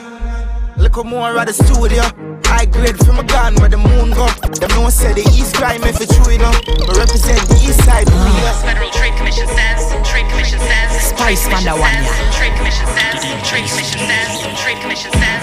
Look 0.76 1.04
more 1.04 1.36
at 1.38 1.46
the 1.46 1.52
studio. 1.52 2.31
High 2.52 2.68
grade 2.68 3.00
from 3.00 3.16
a 3.18 3.24
gun 3.24 3.56
where 3.56 3.72
the 3.72 3.80
moon 3.80 4.12
go. 4.12 4.28
Them 4.60 4.68
no 4.76 4.92
say 4.92 5.16
the 5.16 5.24
east 5.32 5.56
crime 5.56 5.80
if 5.88 5.96
it's 6.04 6.12
true, 6.12 6.36
you 6.36 6.38
know. 6.38 6.52
But 6.84 7.00
represent 7.00 7.40
the 7.48 7.56
east 7.64 7.80
side 7.80 8.04
of 8.04 8.12
me. 8.12 8.32
Federal 8.60 8.92
Trade 8.92 9.16
Commission 9.16 9.48
says, 9.48 9.88
Trade 10.04 10.28
Commission 10.28 10.60
says, 10.60 10.90
Spice 11.16 11.48
Trade 11.48 11.64
Panda 11.64 11.72
Commission 11.80 12.04
says. 12.12 12.36
Trade 12.36 12.52
Commission 12.60 12.86
says, 12.92 13.16
Trade 13.48 13.68
Commission 13.72 14.00
says, 14.04 14.28
Trade 14.60 14.80
Commission 14.84 15.12
says, 15.16 15.42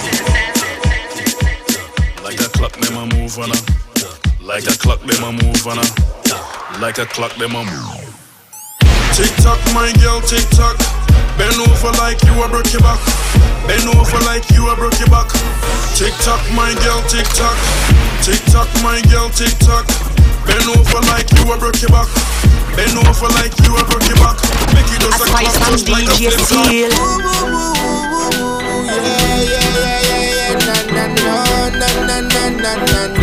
Like 2.22 2.38
a 2.46 2.50
clock, 2.54 2.78
them 2.78 2.94
a 3.02 3.04
move 3.10 3.34
on 3.42 3.50
her. 3.58 3.62
Like 4.38 4.70
a 4.70 4.76
clock, 4.78 5.02
them 5.02 5.24
a 5.26 5.32
move 5.34 5.66
on 5.66 5.82
her. 5.82 5.90
Like 6.78 7.02
a 7.02 7.10
clock, 7.10 7.34
them 7.42 7.58
a 7.58 7.66
move. 7.66 8.06
Tick 9.18 9.34
tock, 9.42 9.58
my 9.74 9.90
girl, 9.98 10.22
tick 10.22 10.46
tock. 10.54 10.78
Bend 11.42 11.58
over 11.58 11.92
like 11.98 12.22
you 12.22 12.38
a 12.38 12.48
broke 12.48 12.70
your 12.72 12.86
back. 12.86 13.02
Bend 13.68 13.88
over 13.96 14.20
like 14.26 14.50
you 14.52 14.70
a 14.70 14.76
broke 14.76 15.00
your 15.00 15.10
back. 15.10 15.30
Tick 15.96 16.14
tock, 16.24 16.42
my 16.56 16.74
girl, 16.84 17.02
tick 17.08 17.28
tock. 17.36 17.58
Tick 18.24 18.42
tock, 18.52 18.70
my 18.82 19.02
girl, 19.12 19.30
tick 19.30 19.54
tock. 19.60 19.86
Bend 20.46 20.68
over 20.72 21.02
like 21.12 21.30
you 21.38 21.46
a 21.52 21.58
broke 21.58 21.82
your 21.82 21.92
back. 21.92 22.10
Bend 22.76 22.98
over 22.98 23.30
like 23.38 23.54
you 23.62 23.76
a 23.76 23.84
broke 23.86 24.08
your 24.08 24.18
back. 24.18 24.38
Make 24.74 24.90
it 24.90 25.02
just 25.02 25.22
a 25.22 25.26
clap, 25.30 25.46
just 25.72 25.90
like 25.90 26.08
a 26.08 26.16
flip 26.16 26.40
flop. 26.50 26.70
Girl, 32.90 33.19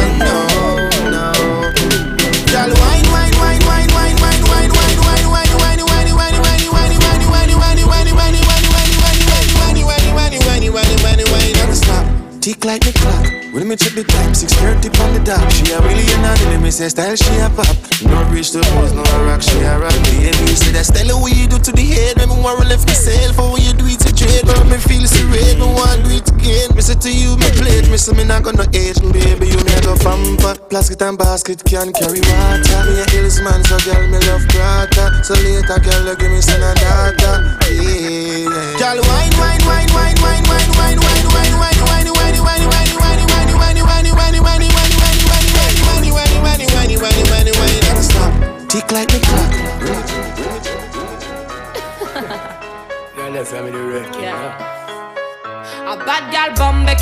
Tick 12.47 12.63
like 12.63 12.79
the 12.87 12.95
clock. 12.95 13.27
When 13.51 13.67
me 13.67 13.75
the 13.75 14.07
time, 14.07 14.31
six 14.31 14.55
thirty 14.55 14.87
on 15.03 15.11
the 15.11 15.23
dot. 15.27 15.43
She 15.51 15.67
a 15.75 15.83
really 15.83 16.07
an 16.15 16.23
let 16.47 16.63
me 16.63 16.71
say 16.71 16.87
style 16.87 17.19
she 17.19 17.43
a 17.43 17.51
pop. 17.51 17.67
No 18.07 18.23
reach 18.31 18.55
the 18.55 18.63
pose, 18.71 18.95
no 18.95 19.03
rock, 19.27 19.43
she 19.43 19.59
a 19.67 19.75
rock. 19.75 19.91
And 19.91 20.31
me 20.47 20.55
say 20.55 20.71
that 20.71 20.87
style 20.87 21.19
what 21.19 21.35
you 21.35 21.51
do 21.51 21.59
to 21.59 21.75
the 21.75 21.83
head. 21.83 22.23
When 22.23 22.31
me 22.31 22.39
to 22.39 22.71
left 22.71 22.87
myself, 22.87 23.35
for 23.35 23.51
when 23.51 23.67
you 23.67 23.75
do 23.75 23.91
it 23.91 23.99
to 24.07 24.15
trade. 24.15 24.47
But 24.47 24.63
me 24.71 24.79
feel 24.79 25.03
serene, 25.11 25.59
me 25.59 25.67
want 25.75 26.07
do 26.07 26.15
it 26.15 26.31
again. 26.31 26.71
Me 26.71 26.87
say 26.87 26.95
to 26.95 27.11
you, 27.11 27.35
me 27.35 27.51
play 27.59 27.83
it, 27.83 27.91
me 27.91 27.99
say 27.99 28.15
me 28.15 28.23
not 28.23 28.47
gonna 28.47 28.71
age. 28.71 29.03
Baby, 29.03 29.51
you 29.51 29.59
never 29.67 29.99
famper. 29.99 30.55
Plastic 30.71 31.03
and 31.03 31.19
basket 31.19 31.67
can 31.67 31.91
carry 31.91 32.23
water. 32.23 32.79
Me 32.87 33.03
a 33.03 33.05
hills 33.11 33.43
man, 33.43 33.59
so 33.67 33.75
girl, 33.83 34.07
me 34.07 34.23
love 34.31 34.47
grata. 34.55 35.19
So 35.27 35.35
later, 35.35 35.83
girl, 35.83 36.15
you 36.15 36.15
give 36.15 36.31
me 36.31 36.39
son 36.39 36.63
and 36.63 36.79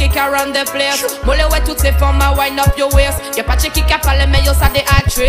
bombe 0.05 0.09
qui 0.09 0.09
can 0.09 0.31
run 0.31 0.53
the 0.53 0.65
place. 0.71 1.05
Moule 1.25 1.37
ouais 1.51 1.61
toutes 1.65 1.81
ces 1.81 1.93
femmes 1.93 2.21
à 2.21 2.33
wind 2.33 2.59
up 2.59 2.77
your 2.77 2.93
waist? 2.95 3.21
Y'a 3.37 3.45
pas 3.45 3.57
de 3.57 3.69
qui 3.69 3.81
a 3.93 3.99
parlé 3.99 4.27
mais 4.27 4.43
yo 4.45 4.53
ça 4.53 4.69
des 4.73 4.81
actrices 4.81 5.25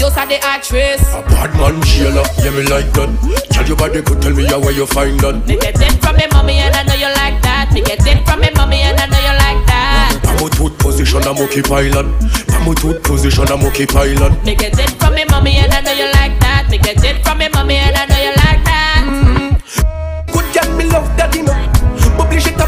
Yo 0.00 0.08
ça 0.10 0.26
des 0.26 0.40
actrices 0.54 1.08
A 1.14 1.22
bad 1.30 1.54
man 1.56 1.82
jailer, 1.84 2.22
yeah 2.42 2.50
me 2.50 2.62
like 2.68 2.92
that. 2.92 3.08
Tell 3.50 3.66
your 3.66 3.76
body 3.76 4.02
could 4.02 4.20
tell 4.20 4.32
me 4.32 4.44
how 4.46 4.60
where 4.60 4.72
you 4.72 4.86
find 4.86 5.18
that. 5.20 5.46
Me 5.46 5.56
get 5.56 5.80
it 5.80 6.02
from 6.02 6.16
me 6.16 6.24
mommy 6.32 6.58
and 6.58 6.74
I 6.74 6.82
know 6.84 6.94
you 6.94 7.12
like 7.14 7.40
that. 7.42 7.70
Me 7.72 7.82
get 7.82 8.06
it 8.06 8.26
from 8.26 8.40
me 8.40 8.48
mommy 8.56 8.82
and 8.82 8.98
I 8.98 9.06
know 9.06 9.18
you 9.18 9.34
like 9.38 9.66
that. 9.66 10.20
I'm 10.26 10.46
a 10.46 10.50
tooth 10.50 10.78
position, 10.78 11.22
I'm 11.24 11.38
occupy 11.38 11.88
land. 11.90 12.14
I'm 12.50 12.70
a 12.70 12.74
tooth 12.74 13.02
position, 13.02 13.46
I'm 13.48 13.64
occupy 13.64 14.14
land. 14.14 14.42
Me 14.44 14.54
get 14.54 14.78
it 14.78 14.90
from 15.00 15.14
me 15.14 15.24
mommy 15.30 15.56
and 15.56 15.72
I 15.72 15.80
know 15.80 15.92
you 15.92 16.06
like 16.12 16.38
that. 16.40 16.68
Me 16.70 16.78
get 16.78 17.02
it 17.04 17.24
from 17.24 17.38
me 17.38 17.48
mommy 17.52 17.76
and 17.76 17.96
I 17.96 18.06
know 18.06 18.18
you 18.18 18.34
like 18.36 18.64
that 18.64 18.73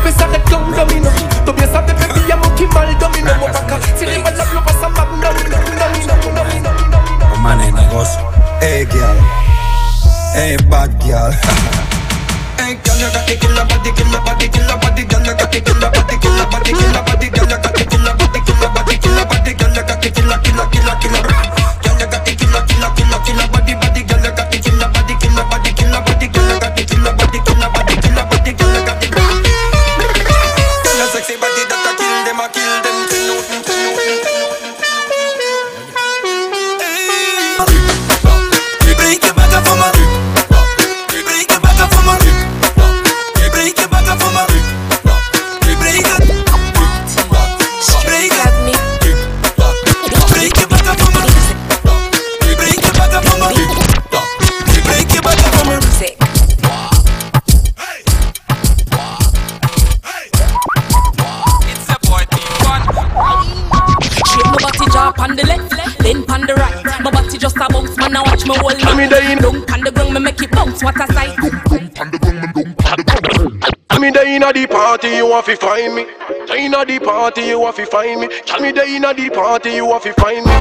Bis 0.06 0.14
er 0.22 0.34
et 0.36 0.44
clown 0.46 0.70
domino 0.70 1.10
Du 1.44 1.50
a 1.50 1.82
bebe 1.82 2.32
a 2.32 2.36
monkey 2.36 2.66
mal 2.72 2.94
domino 3.00 3.34
Mo 3.40 3.48
si 3.98 4.06
le 4.06 4.18
mal 4.22 4.36
la 4.36 4.44
blow 4.44 4.62
vas 4.64 4.84
a 4.84 4.88
magna 4.88 5.30
Domino, 5.32 6.14
domino, 6.22 6.70
domino 6.94 7.26
Oh 7.34 7.38
man, 7.40 7.60
es 7.60 7.72
negocio 7.72 8.20
Hey 8.60 8.86
girl 8.86 9.18
Hey 10.32 10.56
bad 10.70 10.90
girl 11.02 11.32
Hey 12.56 12.78
girl, 12.84 12.98
you 13.00 13.10
got 13.10 13.26
to 13.26 13.34
kill 13.36 13.56
body, 13.66 13.90
kill 13.96 14.20
body, 14.22 14.48
kill 14.48 14.78
body 14.78 15.02
Girl, 15.04 15.26
you 15.26 15.34
got 15.34 15.50
to 15.50 15.60
kill 15.60 15.74
the 15.74 15.90
body, 15.90 16.16
kill 16.22 16.50
body, 16.50 16.72
kill 16.72 16.92
body 17.02 17.45
you 75.26 75.32
want 75.32 75.46
to 75.46 75.56
find 75.56 75.94
me. 75.94 76.06
Inna 76.56 76.84
the 76.84 77.00
party, 77.00 77.42
you 77.42 77.58
want 77.58 77.76
to 77.76 77.86
find 77.86 78.20
me. 78.20 78.28
Tell 78.46 78.60
me 78.60 78.70
they 78.70 78.96
inna 78.96 79.12
the 79.12 79.28
party, 79.30 79.70
you 79.70 79.86
want 79.86 80.04
to 80.04 80.12
find 80.14 80.46
me. 80.46 80.52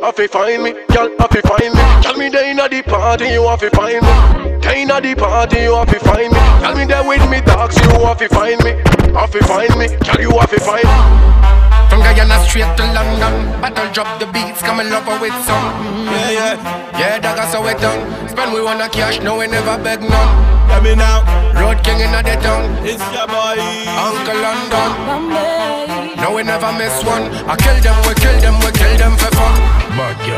Have 0.00 0.16
to 0.16 0.28
find 0.28 0.62
me, 0.62 0.72
girl, 0.88 1.10
have 1.18 1.30
to 1.30 1.42
find 1.42 1.74
me. 1.74 1.84
Tell 2.02 2.16
me 2.16 2.30
they 2.30 2.50
inna 2.50 2.68
the 2.68 2.82
party, 2.82 3.28
you 3.28 3.42
want 3.42 3.60
to 3.60 3.70
find 3.70 4.00
me. 4.00 4.60
They 4.60 4.82
inna 4.82 5.00
the 5.00 5.14
party, 5.14 5.60
you 5.60 5.72
want 5.72 5.90
to 5.90 6.00
find 6.00 6.32
me. 6.32 6.38
Tell 6.38 6.74
me 6.74 6.84
they 6.86 7.06
with 7.06 7.30
me 7.30 7.40
dogs, 7.42 7.78
you 7.78 7.88
want 8.00 8.18
to 8.20 8.28
find 8.28 8.62
me. 8.64 8.70
Have 9.12 9.30
to 9.32 9.44
find 9.44 9.76
me, 9.76 9.88
girl, 9.88 10.20
you 10.20 10.30
have 10.38 10.50
to 10.50 10.60
find 10.60 10.84
me. 10.84 11.23
From 12.14 12.28
Guyana 12.28 12.46
straight 12.46 12.70
to 12.78 12.84
London. 12.94 13.34
Battle 13.60 13.90
drop 13.90 14.20
the 14.20 14.26
beats, 14.30 14.62
come 14.62 14.78
and 14.78 14.88
love 14.88 15.02
her 15.02 15.18
with 15.18 15.34
some. 15.42 15.66
Yeah, 16.06 16.30
yeah. 16.30 16.54
Yeah, 16.94 17.18
dog, 17.18 17.38
I 17.38 17.50
saw 17.50 17.66
it 17.66 17.80
done. 17.82 18.06
Spend 18.28 18.54
we 18.54 18.62
wanna 18.62 18.88
cash, 18.88 19.18
no 19.20 19.38
we 19.38 19.48
never 19.48 19.76
beg 19.82 20.00
none. 20.00 20.30
Let 20.70 20.82
me 20.82 20.94
now 20.94 21.26
Road 21.58 21.82
king 21.82 21.98
in 21.98 22.14
the 22.14 22.22
town. 22.38 22.70
It's 22.86 23.02
your 23.10 23.26
boy. 23.26 23.58
Uncle 23.98 24.38
London. 24.38 24.90
No 26.22 26.34
we 26.38 26.42
never 26.46 26.70
miss 26.78 26.94
one. 27.02 27.34
I 27.50 27.58
kill 27.58 27.82
them, 27.82 27.98
we 28.06 28.14
kill 28.14 28.38
them, 28.38 28.62
we 28.62 28.70
kill 28.78 28.94
them 28.94 29.18
for 29.18 29.34
fun. 29.34 29.54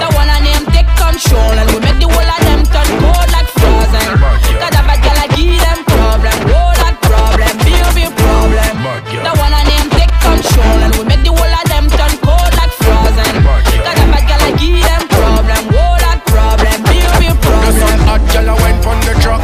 The 0.00 0.08
one 0.16 0.32
I 0.32 0.40
name 0.40 0.64
take 0.72 0.88
control 0.96 1.60
and 1.60 1.68
we 1.76 1.78
make 1.84 2.00
the 2.00 2.08
whole 2.08 2.24
of 2.24 2.40
them 2.40 2.64
turn 2.72 2.88
cold 3.04 3.28
like 3.36 3.52
frozen. 3.52 4.16
Cause 4.64 4.72
a 4.72 4.80
bad 4.80 5.00
girl 5.04 5.20
I 5.20 5.28
give 5.36 5.60
them 5.60 5.84
problem, 5.84 6.36
whole 6.48 6.76
lot 6.80 6.96
problem, 7.04 7.52
big 7.68 7.84
big 7.92 8.10
problem. 8.16 8.64
The 9.12 9.32
one 9.36 9.52
I 9.52 9.60
name 9.68 9.88
take 9.92 10.12
control 10.24 10.80
and 10.80 10.92
we 10.96 11.04
make 11.04 11.20
the 11.24 11.32
whole 11.36 11.52
of 11.56 11.65
them 11.96 12.12
turn 12.12 12.14
cold 12.24 12.52
like 12.60 12.72
frozen. 12.80 13.32
Cause 13.44 13.98
a 14.00 14.06
bad 14.12 14.24
girl 14.28 14.42
I 14.44 14.50
give 14.60 14.80
them 14.84 15.02
problem, 15.08 15.62
whole 15.74 15.98
lot 16.04 16.20
problem, 16.28 16.76
big 16.88 17.04
big 17.20 17.32
The 17.32 17.40
problem. 17.42 17.72
sun 17.80 17.98
hot, 18.08 18.22
girl, 18.32 18.48
I 18.50 18.54
went 18.62 18.80
on 18.86 18.98
the 19.08 19.14
truck. 19.24 19.42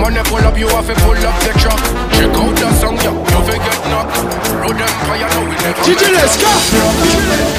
Money 0.00 0.22
pull 0.28 0.44
up, 0.44 0.56
you 0.58 0.68
have 0.68 0.86
to 0.86 0.94
pull 1.02 1.16
up 1.16 1.36
the 1.46 1.52
truck. 1.58 1.80
Check 2.14 2.30
out 2.36 2.54
the 2.56 2.68
song, 2.78 2.96
yo, 3.02 3.12
you 3.12 3.40
forget 3.42 3.80
knock 3.90 4.06
Road 4.62 4.78
empire, 4.80 5.28
no 5.34 5.40
we 5.50 5.56
never 5.58 5.82
DJ 5.82 6.12
mess 6.14 6.38
Lesca 6.38 7.54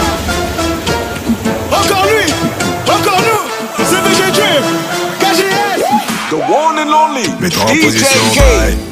Encore 1.71 2.05
lui 2.05 2.31
Encore 2.87 3.21
nous 3.21 3.85
C'est 3.85 4.01
VG 4.01 4.31
Dream 4.31 4.63
KGS 5.19 5.83
The 6.29 6.35
one 6.37 6.79
and 6.79 6.93
only 6.93 7.27
Mets-toi 7.41 7.63
en 7.63 7.73
DJ 7.73 7.83
position, 7.83 8.21
K. 8.33 8.41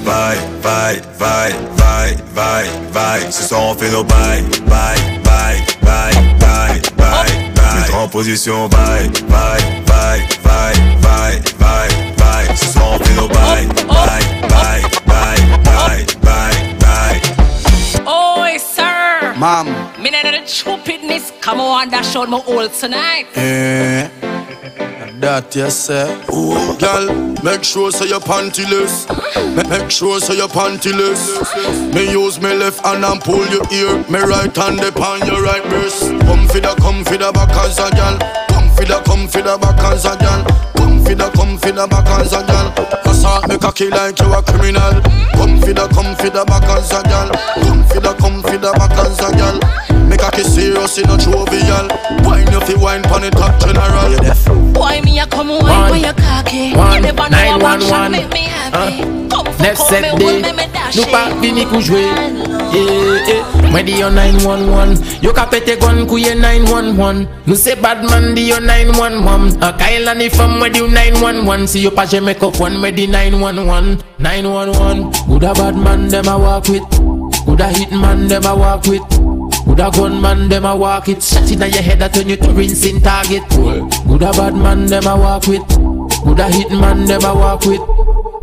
bye, 0.06 0.38
bye, 0.62 1.02
bye, 1.18 1.54
bye, 1.78 2.16
bye, 2.36 2.68
bye. 2.94 3.32
Ce 3.32 3.44
soir 3.44 3.62
on 3.64 3.76
fait 3.76 3.90
nos 3.90 4.04
bye, 4.04 4.44
bye, 4.68 5.20
bye, 5.34 5.60
bye, 5.82 6.12
bye, 6.40 6.82
bye, 6.98 7.52
bye. 7.56 7.76
Mets-toi 7.76 8.00
en 8.04 8.08
position, 8.10 8.68
bye, 8.70 9.10
bye, 9.30 9.60
bye, 9.88 10.22
bye, 10.44 10.74
bye, 11.02 11.40
bye, 11.60 11.90
bye. 12.18 12.56
Ce 12.56 12.66
soir 12.74 12.94
on 12.94 13.00
fait 13.00 13.16
nos 13.16 13.28
bye, 13.28 13.66
bye, 13.88 14.22
bye, 14.54 14.82
bye, 15.08 15.42
bye, 15.64 16.06
bye, 16.22 16.56
bye. 16.80 17.22
Oh, 18.06 18.46
sir. 18.58 19.34
Mom. 19.38 19.68
Me 20.00 20.10
not 20.12 20.24
the 20.24 20.46
stupidness. 20.46 21.32
Come 21.42 21.60
on, 21.60 21.90
dash 21.90 22.16
out 22.16 22.30
my 22.30 22.42
old 22.48 22.72
tonight. 22.74 23.26
Eh, 23.36 24.08
that 25.24 25.56
you 25.56 25.70
say. 25.70 26.06
Ooh, 26.34 26.76
girl, 26.78 27.08
make 27.44 27.64
sure 27.64 27.92
so 27.92 28.06
your 28.06 28.20
pantyless. 28.20 29.08
Ma- 29.56 29.64
Make 29.70 29.90
sure 29.92 30.20
so 30.20 30.34
your 30.34 30.48
pantyless. 30.48 31.40
Me 31.94 32.12
use 32.12 32.40
me 32.42 32.54
left 32.54 32.84
hand 32.86 33.06
and 33.06 33.22
pull 33.22 33.46
your 33.48 33.64
ear. 33.72 33.98
Me 34.12 34.20
right 34.20 34.52
hand 34.56 34.80
upon 34.82 35.26
your 35.26 35.42
right 35.42 35.64
breast. 35.70 36.10
Come 36.28 36.48
for 36.48 36.60
the, 36.60 36.74
come 36.80 37.04
for 37.06 37.18
the 37.18 37.32
back 37.32 37.50
as 37.64 37.80
a 37.80 37.88
girl. 37.96 38.18
Come 38.50 38.70
for 38.76 38.86
the, 38.86 39.00
come 39.06 39.28
for 39.28 39.42
the 39.42 39.58
back 39.58 39.80
as 39.92 40.06
a 40.06 40.14
girl. 40.20 40.42
Come 40.76 41.00
for 41.04 41.16
the, 41.16 41.30
come 41.36 41.58
for 41.58 41.72
the 41.72 41.88
back 41.88 42.08
as 42.20 42.34
a 42.34 42.42
girl. 42.44 42.68
Assault 43.06 43.48
me 43.48 43.58
cocky 43.58 43.90
like 43.90 44.20
you 44.20 44.32
a 44.34 44.42
criminal. 44.44 45.00
Come 45.40 45.60
for 45.62 45.74
the, 45.74 45.88
come 45.94 46.16
for 46.20 46.30
the 46.30 46.44
back 46.46 46.68
as 46.76 46.92
a 46.92 47.02
girl. 47.08 47.30
Come 47.64 47.84
for 47.88 48.00
the, 48.00 48.14
come 48.20 48.42
for 48.42 48.58
the 48.58 48.72
back 48.76 48.92
as 49.00 49.20
a 49.24 49.30
girl. 49.38 49.58
Me 50.14 50.20
cocky 50.22 50.44
serious 50.44 51.00
in 51.00 51.10
a 51.10 51.18
jovial. 51.18 51.90
Wine 52.22 52.46
if 52.54 52.70
you 52.70 52.78
wine 52.78 53.02
pon 53.02 53.22
the 53.26 53.32
top 53.34 53.58
general. 53.60 54.14
Why 54.78 55.02
me 55.02 55.18
a 55.18 55.26
come 55.26 55.50
wine 55.50 55.90
when 55.90 56.02
you 56.06 56.14
cocky? 56.14 56.74
One, 56.78 56.94
You 56.94 57.02
never 57.02 57.26
know 57.26 57.30
nine, 57.34 57.54
one, 57.54 57.62
one 57.62 57.82
shot 57.82 58.02
one. 58.02 58.12
make 58.12 58.30
me 58.30 58.46
happy. 58.46 59.02
Come 59.34 59.46
fuck 59.50 59.58
Neuf 59.60 59.78
set 59.90 60.04
day. 60.20 60.22
hold 60.22 60.44
me, 60.46 60.52
me 60.54 60.66
dash 60.70 60.96
Nou 60.96 61.06
pa 61.10 61.34
vini 61.42 61.66
kou 61.66 61.82
jwe 61.82 62.04
Yeah, 62.74 63.26
yeah. 63.26 63.72
Mwen 63.74 63.86
di 63.86 63.98
yo 63.98 64.10
911 64.14 65.02
Yo 65.26 65.34
ka 65.34 65.48
pete 65.50 65.80
gun 65.82 66.06
kou 66.06 66.18
ye 66.22 66.36
911 66.38 67.26
Nou 67.48 67.56
se 67.58 67.74
bad 67.82 68.04
man 68.06 68.36
di 68.36 68.50
yo 68.52 68.60
911 68.62 69.58
A 69.66 69.74
kaila 69.74 70.14
ni 70.14 70.30
fam 70.30 70.60
mwen 70.60 70.72
di 70.74 70.80
yo 70.80 70.88
911 70.88 71.68
Si 71.68 71.82
yo 71.82 71.90
pa 71.92 72.06
jeme 72.06 72.36
kop 72.38 72.60
one 72.62 72.78
mwen 72.78 72.94
di 72.96 73.08
911 73.08 73.98
911 74.20 75.26
Good 75.28 75.44
a 75.44 75.54
bad 75.58 75.76
man 75.76 76.08
dem 76.10 76.28
a 76.30 76.38
walk 76.38 76.70
with. 76.70 76.86
Good 77.46 77.62
a 77.62 77.68
hit 77.74 77.92
man 77.92 78.28
dem 78.28 78.46
a 78.46 78.54
walk 78.56 78.86
with 78.86 79.02
Good 79.66 79.80
a 79.80 79.90
gun 79.92 80.22
man 80.22 80.50
dem 80.50 80.66
a 80.66 80.76
walk 80.76 81.10
it. 81.10 81.24
Shot 81.24 81.50
inna 81.52 81.68
your 81.68 81.82
head 81.82 82.00
that 82.00 82.14
turn 82.14 82.30
you 82.30 82.36
to 82.38 82.52
rinsing 82.52 83.02
target. 83.02 83.44
Good 83.50 84.22
a 84.22 84.32
bad 84.32 84.56
man 84.56 84.88
dem 84.88 85.08
a 85.08 85.16
walk 85.18 85.48
with. 85.48 85.68
Good 86.24 86.40
a 86.40 86.50
hit 86.52 86.72
man 86.72 87.06
dem 87.08 87.24
a 87.24 87.34
walk 87.34 87.66
with 87.66 87.82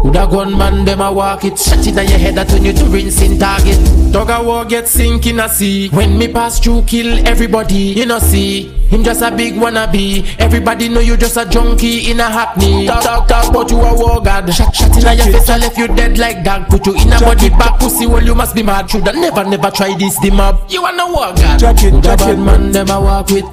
Good 0.03 0.17
a 0.17 0.27
gun 0.27 0.57
man, 0.57 0.85
them 0.87 1.01
a 1.03 1.13
walk 1.13 1.45
it? 1.45 1.59
Shot 1.59 1.87
it 1.87 1.99
on 1.99 2.09
your 2.09 2.19
head 2.19 2.35
that 2.37 2.49
turn 2.49 2.65
you 2.65 2.73
to 2.73 2.85
rinsing 2.87 3.39
target. 3.39 3.79
Dog 4.13 4.31
a 4.31 4.43
war 4.43 4.65
get 4.65 4.89
sink 4.89 5.27
in 5.27 5.41
a 5.41 5.49
sea. 5.49 5.89
When 5.91 6.17
me 6.17 6.27
pass 6.27 6.59
through 6.59 6.83
kill 6.83 7.27
everybody 7.29 7.75
You 7.75 8.07
know 8.07 8.19
see 8.19 8.69
Him 8.89 9.05
just 9.05 9.21
a 9.21 9.31
big 9.31 9.55
wannabe. 9.55 10.27
Everybody 10.39 10.89
know 10.89 11.01
you 11.01 11.17
just 11.17 11.37
a 11.37 11.45
junkie 11.45 12.11
in 12.11 12.19
a 12.19 12.25
hackney 12.25 12.87
Talk 12.87 13.03
talk 13.03 13.29
talk 13.29 13.53
but 13.53 13.71
you 13.71 13.79
a 13.79 13.95
war 13.95 14.23
god. 14.23 14.53
Shot 14.53 14.75
shot 14.75 14.97
in 14.97 15.07
a 15.07 15.15
your 15.15 15.27
face 15.27 15.51
I 15.51 15.59
left 15.59 15.77
you 15.77 15.87
dead 15.89 16.19
like 16.19 16.45
dog. 16.45 16.69
Put 16.69 16.87
you 16.87 16.95
in 16.95 17.13
a 17.13 17.21
body 17.21 17.51
bag 17.51 17.79
pussy 17.79 18.07
well 18.07 18.25
you 18.25 18.35
must 18.35 18.55
be 18.55 18.63
mad. 18.63 18.91
Shoulda 18.91 19.13
never 19.13 19.45
never 19.45 19.71
try 19.71 19.95
this 19.99 20.19
the 20.21 20.31
mob. 20.31 20.71
You 20.71 20.85
a 20.87 20.93
no 20.97 21.09
war 21.09 21.35
god. 21.35 21.59
Jack 21.59 21.85
it, 21.85 22.03
jack 22.03 22.21
it. 22.23 22.37
man 22.37 22.73
them 22.73 22.89
a 22.89 23.01
walk 23.01 23.31
with 23.31 23.45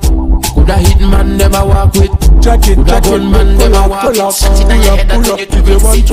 Could 0.68 0.76
a 0.76 0.80
hit 0.80 1.00
man 1.00 1.38
never 1.38 1.66
walk 1.66 1.94
with. 1.94 2.04
It, 2.04 2.12
Could 2.20 2.44
check 2.44 3.06
a 3.06 3.20
never 3.20 3.88
walk 3.88 4.04
with. 4.04 4.36
Shut 4.36 4.60
it 4.60 4.70
on 4.70 4.82
your 4.84 4.98
head 4.98 5.12
until 5.12 5.40
you 5.40 5.46
it 5.48 6.12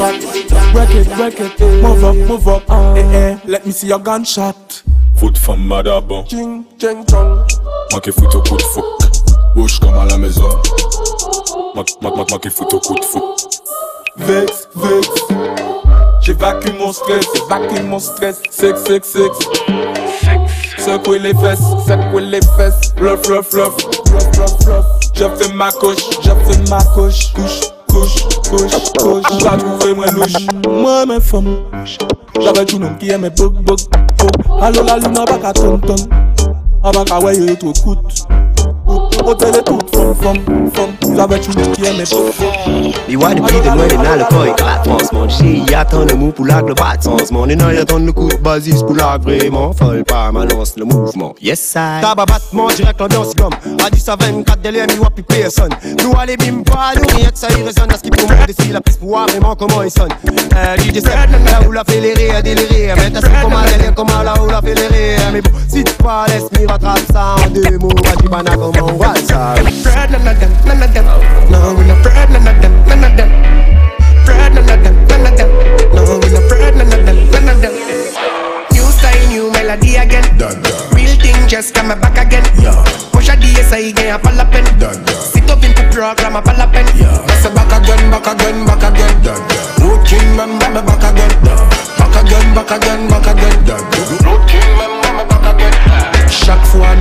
Wreck 0.73 0.91
it, 0.95 1.09
wreck 1.19 1.41
it, 1.41 1.61
move 1.83 2.05
up, 2.05 2.15
move 2.15 2.47
up. 2.47 2.71
Uh, 2.71 2.95
eh, 2.97 3.33
eh, 3.33 3.39
Let 3.47 3.67
me 3.67 3.73
see 3.73 3.89
your 3.89 3.99
gunshot. 3.99 4.85
Foot 5.17 5.37
from 5.37 5.69
Madabon 5.69 6.29
Ching, 6.29 6.67
ching, 6.79 7.05
chong. 7.07 7.45
Manqué 7.93 8.13
foot 8.13 8.33
au 8.37 8.43
coup 8.43 8.57
de 8.57 8.63
fou 8.63 8.83
Bouche 9.57 9.81
comme 9.81 9.95
à 9.95 10.05
la 10.05 10.19
maison 10.19 10.49
Manqué 11.75 12.51
foot 12.51 12.75
au 12.75 12.79
coup 12.81 12.95
de 12.95 13.05
fou 13.05 13.35
Vex, 14.19 14.69
vex 14.77 15.09
J'évacue 16.21 16.73
mon 16.79 16.93
stress, 16.93 17.27
j'évacue 17.35 17.83
mon 17.83 17.99
stress. 17.99 18.41
Sex, 18.51 18.85
sex, 18.85 19.09
sex 19.09 19.39
Sex 20.21 20.44
Secouer 20.85 21.19
les 21.19 21.33
fesses, 21.33 21.61
secouer 21.87 22.27
les 22.27 22.41
fesses. 22.59 22.93
Bluff, 22.97 23.23
bluff, 23.23 23.51
bluff, 23.51 23.75
bluff, 24.05 24.31
bluff, 24.33 24.59
bluff 24.67 24.85
Je 25.15 25.25
fais 25.25 25.55
ma 25.55 25.73
couche, 25.73 25.97
je 26.23 26.29
fais 26.29 26.71
ma 26.71 26.79
couche, 26.95 27.33
Couche, 27.33 27.73
couche, 27.89 28.27
couche, 28.51 28.93
couche. 28.99 29.43
Pas 29.43 29.57
trouvé 29.57 29.95
moi 29.95 30.07
louche, 30.09 30.47
moi 30.69 31.07
mes 31.07 31.21
femmes. 31.21 31.57
J'avais 32.39 32.67
tout 32.67 32.79
nom 32.79 32.95
qui 33.01 33.11
aimait 33.11 33.31
bug, 33.31 33.55
bug, 33.63 33.79
bug. 33.89 34.61
Allo 34.61 34.83
la 34.83 34.99
lune, 34.99 35.15
pas 35.15 35.39
qu'à 35.39 35.55
ton 35.55 35.79
ton 35.79 35.97
Avant 36.83 37.05
qu'à 37.05 37.19
ouais, 37.19 37.39
y'a 37.39 37.57
trop 37.57 37.73
coûte. 37.73 38.27
Hôtel 39.25 39.57
est 39.57 39.63
tout, 39.63 39.79
femme, 39.91 40.15
femme, 40.75 40.93
femme. 41.01 41.04
ça 41.17 41.27
va 41.27 41.37
être 41.37 41.45
chou 41.45 41.53
qui 41.73 41.85
aime 41.85 41.97
Les 43.09 43.17
why 43.17 43.35
de 43.35 43.41
prix 43.41 43.61
de 43.61 43.65
loin, 43.67 43.87
les 43.89 43.97
n'a 43.97 44.17
le 44.17 44.25
corps 44.25 44.47
éclate 44.47 44.87
franchement 44.87 45.29
Chez 45.29 45.59
y 45.59 45.75
attend 45.75 46.05
le 46.05 46.15
mou 46.15 46.33
pour 46.33 46.47
l'acte, 46.47 46.69
le 46.69 46.75
pas 46.75 46.97
de 46.97 47.03
sens 47.03 47.31
Mon 47.31 47.49
et 47.49 47.57
non 47.57 47.69
attend 47.69 47.99
le 47.99 48.13
coup 48.13 48.29
de 48.29 48.37
basis 48.37 48.83
pour 48.83 48.95
l'acte 48.95 49.25
vraiment 49.25 49.73
Folle 49.73 50.05
Pas 50.05 50.25
permanence, 50.25 50.75
le 50.77 50.85
mouvement, 50.85 51.35
yes 51.41 51.75
I. 51.77 52.01
Tabac 52.01 52.27
battement, 52.27 52.69
direct 52.69 53.01
l'ambiance 53.01 53.35
gomme 53.35 53.53
A 53.85 53.91
10 53.91 54.09
à 54.09 54.17
24 54.17 54.61
délai, 54.61 54.87
mi 54.87 54.99
wap 54.99 55.21
personne 55.23 55.73
e 55.85 56.03
Nous 56.03 56.13
allez 56.19 56.37
bim 56.37 56.63
pas, 56.63 56.93
nous 56.97 57.17
rien 57.17 57.31
que 57.31 57.39
ça 57.39 57.49
y 57.51 57.63
résonne 57.63 57.91
À 57.93 57.97
ce 57.97 58.03
qui 58.03 58.11
pour 58.11 58.29
moi 58.29 58.47
décide 58.47 58.73
la 58.73 58.81
piste 58.81 58.99
pour 58.99 59.09
voir 59.09 59.27
vraiment 59.27 59.55
comment 59.55 59.83
il 59.83 59.91
sonne 59.91 60.09
eh, 60.25 60.55
Un 60.55 60.77
DJ 60.77 61.01
set, 61.01 61.07
là 61.07 61.61
où 61.67 61.73
la 61.73 61.85
fédérée 61.85 62.31
a 62.31 62.43
déliré 62.43 62.93
Mais 62.97 63.11
t'as 63.11 63.21
su 63.21 63.33
comment 63.43 63.63
délire, 63.63 63.95
comment 63.95 64.23
là 64.23 64.35
où 64.43 64.47
la 64.47 64.61
fédérée 64.61 65.17
Mais 65.33 65.41
bon, 65.43 65.51
si 65.69 65.85
tu 65.85 65.93
parles, 65.95 66.31
laisse-moi 66.31 66.73
rattrape 66.73 67.01
ça 67.13 67.37
en 67.45 67.51
deux 67.51 67.79
mots. 67.79 67.91
A 68.13 68.17
du 68.17 68.29
bana 68.29 68.57
comment 68.57 68.91
on 68.91 68.93
voit 68.93 69.15
ça 69.27 69.55
them. 71.05 71.51
No, 71.51 71.75
we 71.77 71.85
no 71.87 71.95
Fred, 72.03 72.31
none 72.31 72.49
of 72.49 72.57
them, 72.63 72.73
none 72.89 73.05
of 73.05 73.17
them. 73.17 73.31
Fred, 74.25 74.55
none 74.55 74.69
of 74.69 74.81
them, 74.85 74.97
none 75.09 75.27
of 75.27 75.37
them. 75.37 75.51
No, 75.95 76.03
we 76.19 76.29
no 76.33 76.41
Fred, 76.49 76.77
none 76.77 76.93
of 76.93 77.07
them, 77.07 77.19
none 77.31 77.49
of 77.49 77.61
them. 77.61 77.75
New 78.73 78.87
style, 78.91 79.29
new 79.29 79.51
melody 79.53 79.97
again. 79.97 80.25
Real 80.93 81.15
thing 81.21 81.37
just 81.49 81.75
come 81.75 81.89
back 81.89 82.17
again. 82.19 82.45
Push 83.13 83.29
a 83.29 83.37
DSI 83.37 83.91
again, 83.91 84.15
a 84.15 84.19
pal 84.19 84.41
a 84.41 84.45
pen. 84.45 84.65
Sit 85.33 85.51
up 85.51 85.63
in 85.63 85.73
the 85.77 85.85
program, 85.93 86.37
a 86.37 86.43
pal 86.43 86.61
a 86.61 86.67
pen. 86.73 86.87
That's 87.27 87.45
a 87.45 87.51
back 87.51 87.73
again, 87.73 88.11
back 88.11 88.27
again, 88.27 88.65
back 88.67 88.83
again. 88.83 89.15
Road 89.81 90.07
king, 90.07 90.37
member, 90.37 90.69
me 90.73 90.81
back 90.83 91.05
again. 91.05 91.33
Back 91.99 92.17
again, 92.17 92.55
back 92.55 92.71
again, 92.71 93.09
back 93.09 93.27
again. 93.29 93.57
Road 94.25 94.43
king, 94.49 94.71
member, 94.81 95.13
me 95.13 95.25
back 95.29 95.47
again. 95.55 95.75
Chaque 96.29 96.65
fois, 96.67 96.97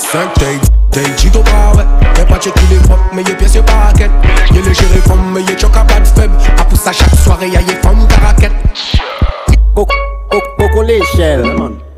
5 0.00 0.34
day, 0.40 0.58
day, 0.90 1.04
jigo 1.16 1.42
bawe 1.42 1.84
pas 2.24 2.38
les 2.42 2.78
mais 3.14 3.22
y'a 3.22 3.34
pièce, 3.34 3.54
y'a 3.54 3.62
Y'a 4.00 4.08
les 4.54 4.74
gérés 4.74 5.00
femmes, 5.06 5.32
mais 5.34 5.42
y'a 5.42 5.58
choc 5.58 5.76
à 5.76 5.84
pas 5.84 6.00
de 6.00 6.06
faible. 6.06 6.34
A 6.58 6.64
pousse 6.64 6.86
à 6.86 6.92
chaque 6.92 7.14
soirée, 7.14 7.48
y'a 7.48 7.60
y'a 7.60 7.74
l'échelle, 10.82 11.44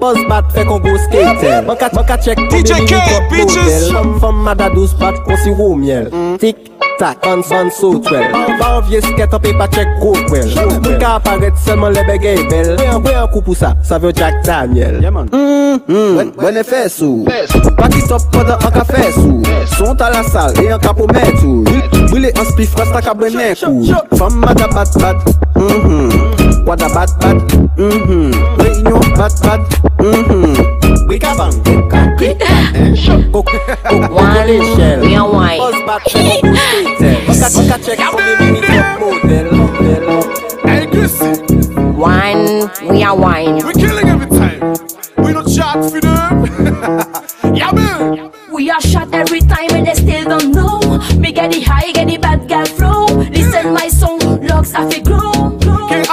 Buzz 0.00 0.18
bat 0.28 0.42
fait 0.52 0.64
qu'on 0.64 0.80
go 0.80 0.98
skater 0.98 1.62
Mwen 1.62 1.76
ka 1.76 2.18
check 2.18 2.38
DJ 2.50 2.72
K, 2.86 2.94
bitches. 3.30 3.92
Femme 3.92 4.18
femme 4.20 4.42
mada 4.42 4.68
douce 4.70 4.94
bat, 4.98 5.14
kon 5.24 5.36
si 5.36 5.50
miel. 5.76 6.10
Mm. 6.12 6.38
Tic 6.38 6.56
tak, 6.98 7.26
an 7.26 7.42
san 7.42 7.70
sot 7.70 8.02
twel 8.07 8.24
Ban 8.59 8.81
vie 8.88 9.00
sket 9.00 9.35
an 9.35 9.40
pe 9.42 9.52
pa 9.59 9.66
chek 9.72 9.88
kouk 10.00 10.18
kwel 10.28 10.48
Mwen 10.57 10.98
ka 11.00 11.16
aparet 11.18 11.57
selman 11.64 11.94
le 11.96 12.05
begay 12.09 12.40
bel 12.50 12.74
Pwe 12.78 13.14
an 13.18 13.28
kou 13.33 13.42
pou 13.44 13.57
sa, 13.59 13.72
sa 13.87 13.98
vyo 14.02 14.12
Jack 14.16 14.40
Daniel. 14.46 14.98
Mwen 15.02 16.61
e 16.61 16.64
fè 16.66 16.85
sou 16.92 17.26
Paki 17.78 18.02
top 18.09 18.28
poda 18.35 18.59
an 18.61 18.74
ka 18.74 18.85
fè 18.88 19.09
sou 19.16 19.42
Son 19.76 19.96
ta 19.98 20.11
la 20.12 20.22
sal, 20.26 20.57
e 20.62 20.68
an 20.74 20.83
ka 20.83 20.94
pou 20.96 21.11
mè 21.12 21.24
tou 21.40 21.64
Bwile 22.12 22.33
an 22.37 22.48
spi 22.52 22.68
fras 22.68 22.92
ta 22.94 23.02
ka 23.05 23.16
bwene 23.16 23.52
kou 23.61 23.85
Fam 24.18 24.40
mada 24.42 24.68
bat 24.74 24.98
bat 25.02 25.18
Wada 26.66 26.88
bat 26.94 27.11
bat 27.22 27.57
Reunion 27.78 29.07
bat 29.16 29.35
bat 29.44 29.62
Wika 31.12 31.35
bang 31.37 31.53
Kok 33.33 33.44
kok 33.44 33.48
l'échelle 34.46 35.01
We 35.03 35.14
are 35.14 35.29
wine. 35.29 35.61
Buzz 35.61 35.77
bat 35.85 36.03
fè 36.09 36.40
kon 36.40 36.57
kou 37.27 37.35
skater 37.37 37.53
Mwen 37.53 37.68
ka 37.68 37.77
check 37.85 38.01
pou 38.01 38.16
mè 38.16 38.33
mini 38.40 38.61
top 38.64 38.96
model 39.03 39.46
Hey, 40.64 40.87
Chrissy. 40.87 41.37
Wine, 42.01 42.70
we 42.88 43.03
are 43.03 43.14
wine. 43.14 43.61
We're 43.61 43.72
killing 43.72 44.09
every 44.09 44.31
time. 44.31 44.61
We 45.18 45.33
don't 45.35 45.48
chat 45.53 45.85
for 45.85 46.01
them. 46.01 46.46
yeah, 47.55 47.72
man. 47.72 48.31
We 48.51 48.70
are 48.70 48.81
shot 48.81 49.12
every 49.12 49.40
time 49.40 49.75
and 49.75 49.87
they 49.87 49.94
still 49.94 50.25
don't 50.25 50.53
know. 50.53 50.81
Me 51.18 51.33
get 51.33 51.53
the 51.53 51.61
high, 51.61 51.92
get 51.92 52.09
the 52.09 52.16
bad 52.16 52.48
girl 52.48 52.64
flow. 52.64 53.07
Listen 53.29 53.75
my 53.75 53.88
song, 53.88 54.18
logs 54.46 54.72
have 54.72 54.90
it 54.92 55.05
grow. 55.05 55.59
Them 55.59 56.05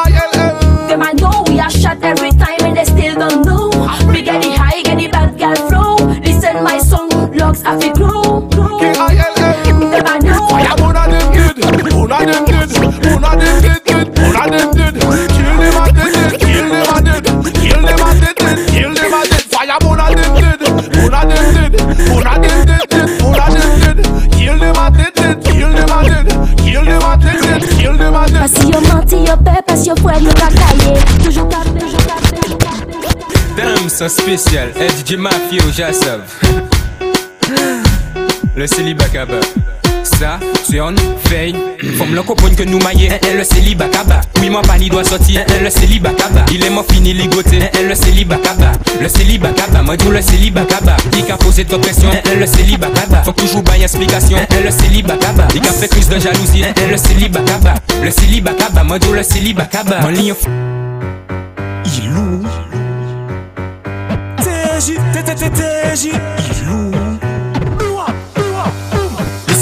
song, 7.56 7.56
logs 7.56 7.62
have 7.62 7.84
it 7.84 7.96
grow. 7.96 8.48
Them 8.50 10.06
I 10.06 10.20
know. 10.20 10.48
Fire 10.48 10.76
one 10.82 10.98
of 10.98 11.12
them 11.12 11.34
good. 11.34 11.94
One 11.94 12.12
of 12.12 12.20
them 12.26 12.46
good. 12.46 12.70
One 13.06 13.24
of 13.24 13.40
them 13.40 13.62
good. 13.62 13.84
good. 13.86 14.20
One 14.20 14.36
of 14.36 14.50
them 14.52 14.72
good. 14.74 14.94
Kill 15.30 15.58
them 15.58 15.78
and 15.80 15.96
dead. 15.96 16.14
dead. 16.14 16.40
Kill 16.40 16.68
them 16.70 16.90
and 16.90 17.06
dead. 17.06 17.24
Kill 17.56 17.82
them 17.82 18.00
and 18.00 18.22
dead. 18.22 18.36
dead. 18.36 18.58
Kill 18.70 18.94
them 18.94 19.14
and 19.14 19.30
dead. 19.30 19.44
Fire 19.50 19.78
one 19.82 20.00
of 20.00 20.16
them 20.16 20.32
good. 20.36 20.62
One 21.00 21.14
of 21.14 21.26
them 21.30 21.46
dead. 21.56 21.74
One 22.14 22.28
of 22.28 22.42
them 22.42 22.66
dead. 22.66 22.90
dead. 22.90 23.10
One 23.22 23.40
of 23.40 23.52
them 23.56 23.72
dead. 23.82 24.32
Kill 24.32 24.58
them 24.60 24.76
and 24.78 24.96
dead. 24.98 25.14
dead. 25.16 25.44
Kill 25.44 25.72
them 25.74 25.90
and 25.90 26.08
dead. 26.10 26.58
Kill 26.58 26.86
them 26.86 27.04
and 27.04 27.22
dead. 27.22 27.42
dead. 27.42 27.64
Kill 27.80 27.98
them 27.98 28.16
and 28.16 28.32
dead. 28.32 28.42
Parce 28.42 28.64
yo 28.64 28.80
menti, 28.82 29.18
yo 29.26 29.38
paix, 29.38 29.62
parce 29.66 29.86
yo 29.86 29.96
fouet, 29.96 30.20
yo 30.22 30.32
cacaillé. 30.32 30.94
Toujours 31.24 31.50
capé, 31.50 31.80
toujours 31.80 32.06
capé, 32.06 32.42
toujours 32.42 32.58
capé. 32.58 32.98
Dame 33.58 33.90
so 33.90 34.08
spécial, 34.08 34.72
et 34.80 34.90
DJ 34.90 35.18
Mafia 35.18 35.62
au 35.66 35.72
Jassav. 35.72 36.22
Le 38.60 38.68
célibat 38.68 39.06
kaba. 39.06 39.36
Ça, 40.04 40.38
c'est 40.70 40.82
on 40.82 40.94
veille. 41.30 41.56
Forme 41.98 42.14
le 42.14 42.22
copain 42.24 42.54
que 42.54 42.64
nous 42.64 42.80
maillons, 42.80 43.10
hein, 43.10 43.18
hein, 43.24 43.38
le 43.38 43.44
célibat 43.46 43.88
kaba. 43.88 44.20
Oui, 44.42 44.50
mon 44.50 44.62
pani 44.62 44.90
doit 44.90 45.06
sortir, 45.06 45.46
hein, 45.48 45.54
le 45.64 45.70
célibat 45.70 46.10
kaba. 46.10 46.44
Il 46.52 46.66
est 46.66 46.70
mon 46.70 46.84
fini 46.84 47.14
ligoté, 47.14 47.60
le 47.82 47.96
célibat 47.96 48.36
kaba. 48.36 48.74
Le 49.00 49.08
célibat 49.08 49.54
kaba, 49.54 49.82
moi 49.82 49.96
tout 49.96 50.12
le 50.12 50.22
célibat 50.22 50.66
kaba. 50.66 50.98
Il 51.18 51.32
a 51.32 51.38
posé 51.38 51.64
ta 51.64 51.78
pression, 51.78 52.10
le 52.38 52.46
célibat. 52.46 52.90
Faut 53.24 53.32
toujours 53.32 53.64
bailler 53.64 53.86
explication, 53.86 54.40
le 54.62 54.72
célibat 54.72 55.16
kaba. 55.16 55.48
Il 55.56 55.62
a 55.66 55.72
fait 55.72 55.88
crise 55.88 56.10
de 56.10 56.20
jalousie, 56.20 56.66
le 56.92 56.98
célibat 56.98 57.40
kaba. 57.40 57.76
Le 58.04 58.12
célibat 58.12 58.56
kaba, 58.56 58.84
moi 58.84 59.00
tout 59.00 59.14
le 59.14 59.24
célibat 59.24 59.68
kaba. 59.68 60.02
Mon 60.02 60.10
ligne 60.10 60.34
Il 61.86 62.10
loue. 62.10 62.44
TJ, 64.44 64.98
TTTJ, 65.14 66.08
il 66.08 66.68
loue. 66.68 66.99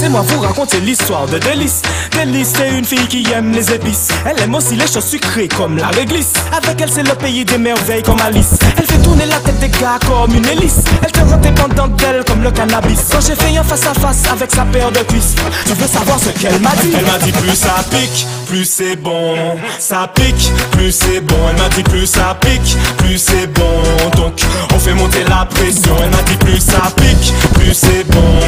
Laissez-moi 0.07 0.25
vous 0.33 0.39
raconter 0.39 0.79
l'histoire 0.79 1.25
de 1.25 1.37
Délice. 1.37 1.81
Délice, 2.13 2.53
c'est 2.55 2.69
une 2.69 2.85
fille 2.85 3.07
qui 3.07 3.27
aime 3.33 3.51
les 3.51 3.73
épices. 3.73 4.07
Elle 4.25 4.41
aime 4.41 4.55
aussi 4.55 4.75
les 4.75 4.87
choses 4.87 5.03
sucrées 5.03 5.49
comme 5.49 5.75
la 5.77 5.87
réglisse. 5.87 6.31
Avec 6.55 6.79
elle, 6.79 6.89
c'est 6.89 7.03
le 7.03 7.13
pays 7.13 7.43
des 7.43 7.57
merveilles 7.57 8.03
comme 8.03 8.21
Alice. 8.21 8.57
Elle 8.77 8.85
fait 8.85 9.01
tourner 9.01 9.25
la 9.25 9.35
tête 9.41 9.59
des 9.59 9.67
gars 9.67 9.99
comme 10.07 10.33
une 10.33 10.45
hélice. 10.45 10.77
Elle 11.03 11.11
te 11.11 11.19
rend 11.19 11.35
dépendante 11.35 11.97
d'elle 11.97 12.23
comme 12.23 12.41
le 12.41 12.51
cannabis. 12.51 13.01
Quand 13.11 13.19
j'ai 13.19 13.35
fait 13.35 13.57
un 13.57 13.63
face 13.63 13.85
à 13.85 13.93
face 13.93 14.23
avec 14.31 14.49
sa 14.49 14.63
paire 14.63 14.93
de 14.93 14.99
cuisses, 14.99 15.35
tu 15.65 15.73
veux 15.73 15.87
savoir 15.87 16.17
ce 16.17 16.29
qu'elle 16.29 16.57
m'a 16.61 16.71
dit? 16.81 16.93
Elle 16.97 17.05
m'a 17.05 17.17
dit 17.19 17.33
plus 17.33 17.55
ça 17.55 17.75
pique, 17.91 18.25
plus 18.47 18.63
c'est 18.63 18.95
bon. 18.95 19.35
Ça 19.77 20.09
pique, 20.15 20.53
plus 20.71 20.93
c'est 20.93 21.19
bon. 21.19 21.35
Elle 21.49 21.61
m'a 21.61 21.67
dit 21.67 21.83
plus 21.83 22.07
ça 22.07 22.37
pique, 22.39 22.77
plus 22.99 23.17
c'est 23.17 23.47
bon. 23.47 23.81
Donc 24.15 24.39
on 24.73 24.79
fait 24.79 24.93
monter 24.93 25.25
la 25.27 25.43
pression. 25.43 25.97
Elle 26.01 26.11
m'a 26.11 26.23
dit 26.23 26.37
plus 26.37 26.61
ça 26.61 26.93
pique, 26.95 27.33
plus 27.55 27.73
c'est 27.73 28.05
bon. 28.09 28.39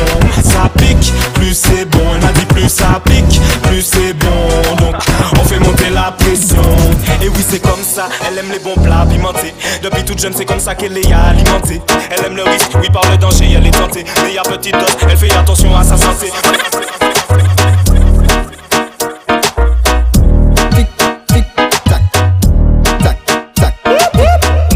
Ça 0.41 0.69
pique, 0.77 1.11
plus 1.33 1.48
c'est 1.53 1.85
bon. 1.85 1.99
Elle 2.15 2.21
m'a 2.21 2.31
dit 2.31 2.45
plus 2.45 2.69
ça 2.69 3.01
pique, 3.05 3.39
plus 3.63 3.81
c'est 3.81 4.13
bon. 4.13 4.75
Donc 4.77 4.95
on 5.39 5.43
fait 5.43 5.59
monter 5.59 5.89
la 5.89 6.11
pression. 6.11 6.61
Et 7.21 7.29
oui 7.29 7.45
c'est 7.47 7.61
comme 7.61 7.83
ça. 7.83 8.09
Elle 8.27 8.37
aime 8.37 8.51
les 8.51 8.59
bons 8.59 8.75
plats 8.81 9.05
pimentés. 9.09 9.53
Depuis 9.81 10.03
toute 10.03 10.19
jeune 10.19 10.33
c'est 10.35 10.45
comme 10.45 10.59
ça 10.59 10.75
qu'elle 10.75 10.97
est 10.97 11.11
alimentée. 11.11 11.81
Elle 12.11 12.25
aime 12.25 12.35
le 12.35 12.43
risque, 12.43 12.71
oui 12.81 12.89
par 12.91 13.09
le 13.09 13.17
danger 13.17 13.53
elle 13.55 13.67
est 13.67 13.71
tentée. 13.71 14.05
Mais 14.23 14.37
à 14.37 14.43
petite 14.43 14.73
dose, 14.73 14.97
elle 15.09 15.17
fait 15.17 15.35
attention 15.35 15.75
à 15.75 15.83
sa 15.83 15.97
santé. 15.97 16.31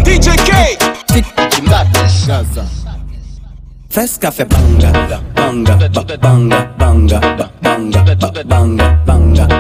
DJ 0.06 0.30
K. 3.94 4.00
Fes 4.00 4.18
café 4.18 4.44
banga, 4.46 4.92
banga, 5.36 5.78
banga, 5.78 6.18
banga, 6.18 6.68
banga, 6.80 7.20
banga, 7.62 8.02
banga, 8.02 8.40
banga, 8.44 9.54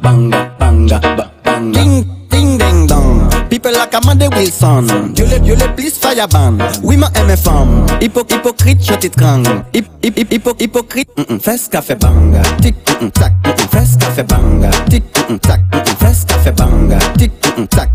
banga, 0.00 0.50
banga, 0.60 1.00
banga. 1.44 1.72
Ding, 1.72 2.06
ding, 2.30 2.58
ding, 2.58 2.86
dong. 2.86 3.28
People 3.50 3.72
like 3.72 3.92
Amanda 3.94 4.28
Wilson. 4.30 4.86
You 5.16 5.26
le, 5.26 5.44
you 5.44 5.56
le 5.56 5.66
please 5.74 5.98
fire 5.98 6.28
ban. 6.28 6.58
Oui, 6.84 6.96
ma 6.96 7.08
aime 7.16 7.36
femme. 7.36 7.86
Hypo, 8.00 8.22
hypocrite, 8.30 8.84
je 8.86 8.94
t'étrangle. 8.94 9.64
Hip, 9.74 9.86
hip, 10.04 10.16
hip, 10.16 10.32
hypo, 10.32 10.54
hypocrite. 10.60 11.10
Mm 11.16 11.24
-mm. 11.24 11.98
Banga. 11.98 12.42
Tic, 12.62 12.76
mm 13.00 13.10
tac, 13.10 13.32
mm 13.44 13.52
-mm. 13.52 14.26
Banga. 14.28 14.70
Tic, 14.88 15.02
tac, 15.42 15.60
mm 15.72 15.82
-mm. 15.82 16.56
Banga. 16.56 16.98
Tic, 17.18 17.32
tac, 17.68 17.90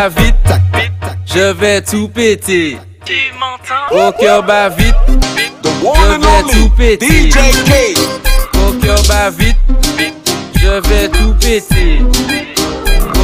bat 0.00 0.08
vite, 0.08 0.34
je 1.26 1.52
vais 1.52 1.82
tout 1.82 2.08
péter. 2.08 2.78
Au 3.90 4.12
cœur 4.12 4.42
bat 4.42 4.70
vite, 4.70 4.94
je 5.08 6.16
vais 6.16 6.52
tout 6.52 6.70
péter. 6.70 7.30
Au 8.54 8.72
cœur 8.80 9.02
bat 9.08 9.30
vite, 9.30 9.58
je 10.56 10.88
vais 10.88 11.08
tout 11.08 11.34
péter. 11.34 11.98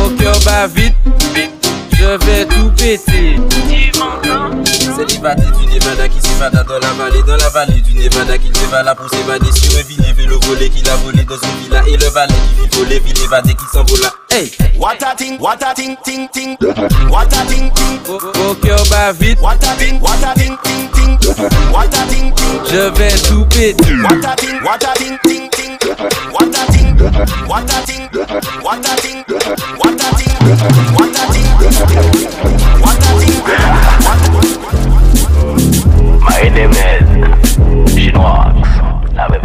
Au 0.04 0.10
cœur 0.20 0.38
bat 0.44 0.66
vite, 0.66 0.94
je 1.92 2.26
vais 2.26 2.44
tout 2.44 2.70
péter. 2.76 3.36
Célibataire 4.96 5.52
du 5.52 5.66
Nevada 5.66 6.08
qui 6.08 6.18
s'évada 6.26 6.62
dans 6.64 6.78
la 6.78 6.90
vallée, 6.94 7.22
dans 7.22 7.36
la 7.36 7.50
vallée 7.50 7.82
du 7.82 7.92
Nevada 7.92 8.38
qui 8.38 8.50
s'évada 8.58 8.94
pour 8.94 9.10
s'évader 9.10 9.52
sur 9.52 9.78
un 9.78 9.82
vilain 9.82 10.12
vélo 10.14 10.40
volé 10.46 10.70
qu'il 10.70 10.88
a 10.88 10.96
volé 10.96 11.22
dans 11.24 11.34
une 11.34 11.64
villa 11.64 11.82
et 11.86 11.98
le 11.98 12.06
valet 12.06 12.32
qui 12.32 12.62
vit 12.62 12.78
voler, 12.78 12.98
ville 13.00 13.22
évadé 13.22 13.54
qui 13.54 13.64
s'envola. 13.70 14.10
Hey! 14.30 14.50
What 14.78 14.96
a 15.02 15.14
ting, 15.14 15.38
what 15.38 15.62
a 15.62 15.74
ting, 15.74 15.96
ting, 16.02 16.28
ting. 16.30 16.56
What 17.10 17.26
a 17.26 17.44
ting, 17.46 17.70
ting. 17.74 18.00
Au 18.08 18.54
cœur 18.54 18.82
bat 18.88 19.12
vite, 19.12 19.38
What 19.38 19.62
a 19.62 19.76
ting, 19.76 20.00
what 20.00 20.16
a 20.24 20.32
ting, 20.34 20.56
ting, 20.64 20.88
ting. 20.94 21.18
What 21.70 21.92
a 21.92 22.06
ting, 22.08 22.32
ting. 22.32 22.60
je 22.64 22.88
vais 22.96 23.14
tout 23.28 23.44
péter. 23.50 23.96
What 24.02 24.24
a 24.24 24.34
ting, 24.36 24.62
what 24.64 24.82
a 24.82 24.94
ting, 24.96 25.18
ting, 25.24 25.50
ting. 25.50 25.76
What 26.32 26.48
a 26.48 26.72
ting, 26.72 26.96
what 27.46 27.68
a 27.68 27.84
ting, 27.84 28.08
what 28.62 28.80
a 28.80 28.96
ting, 28.96 29.24
what 29.76 30.00
a 30.00 30.16
ting, 30.16 30.36
what 30.94 31.16
a 31.16 31.32
ting, 31.32 32.35
demnez 36.56 37.28
Și 37.96 38.10
nu 38.12 38.24
ax 38.24 38.68
N-avem 39.14 39.40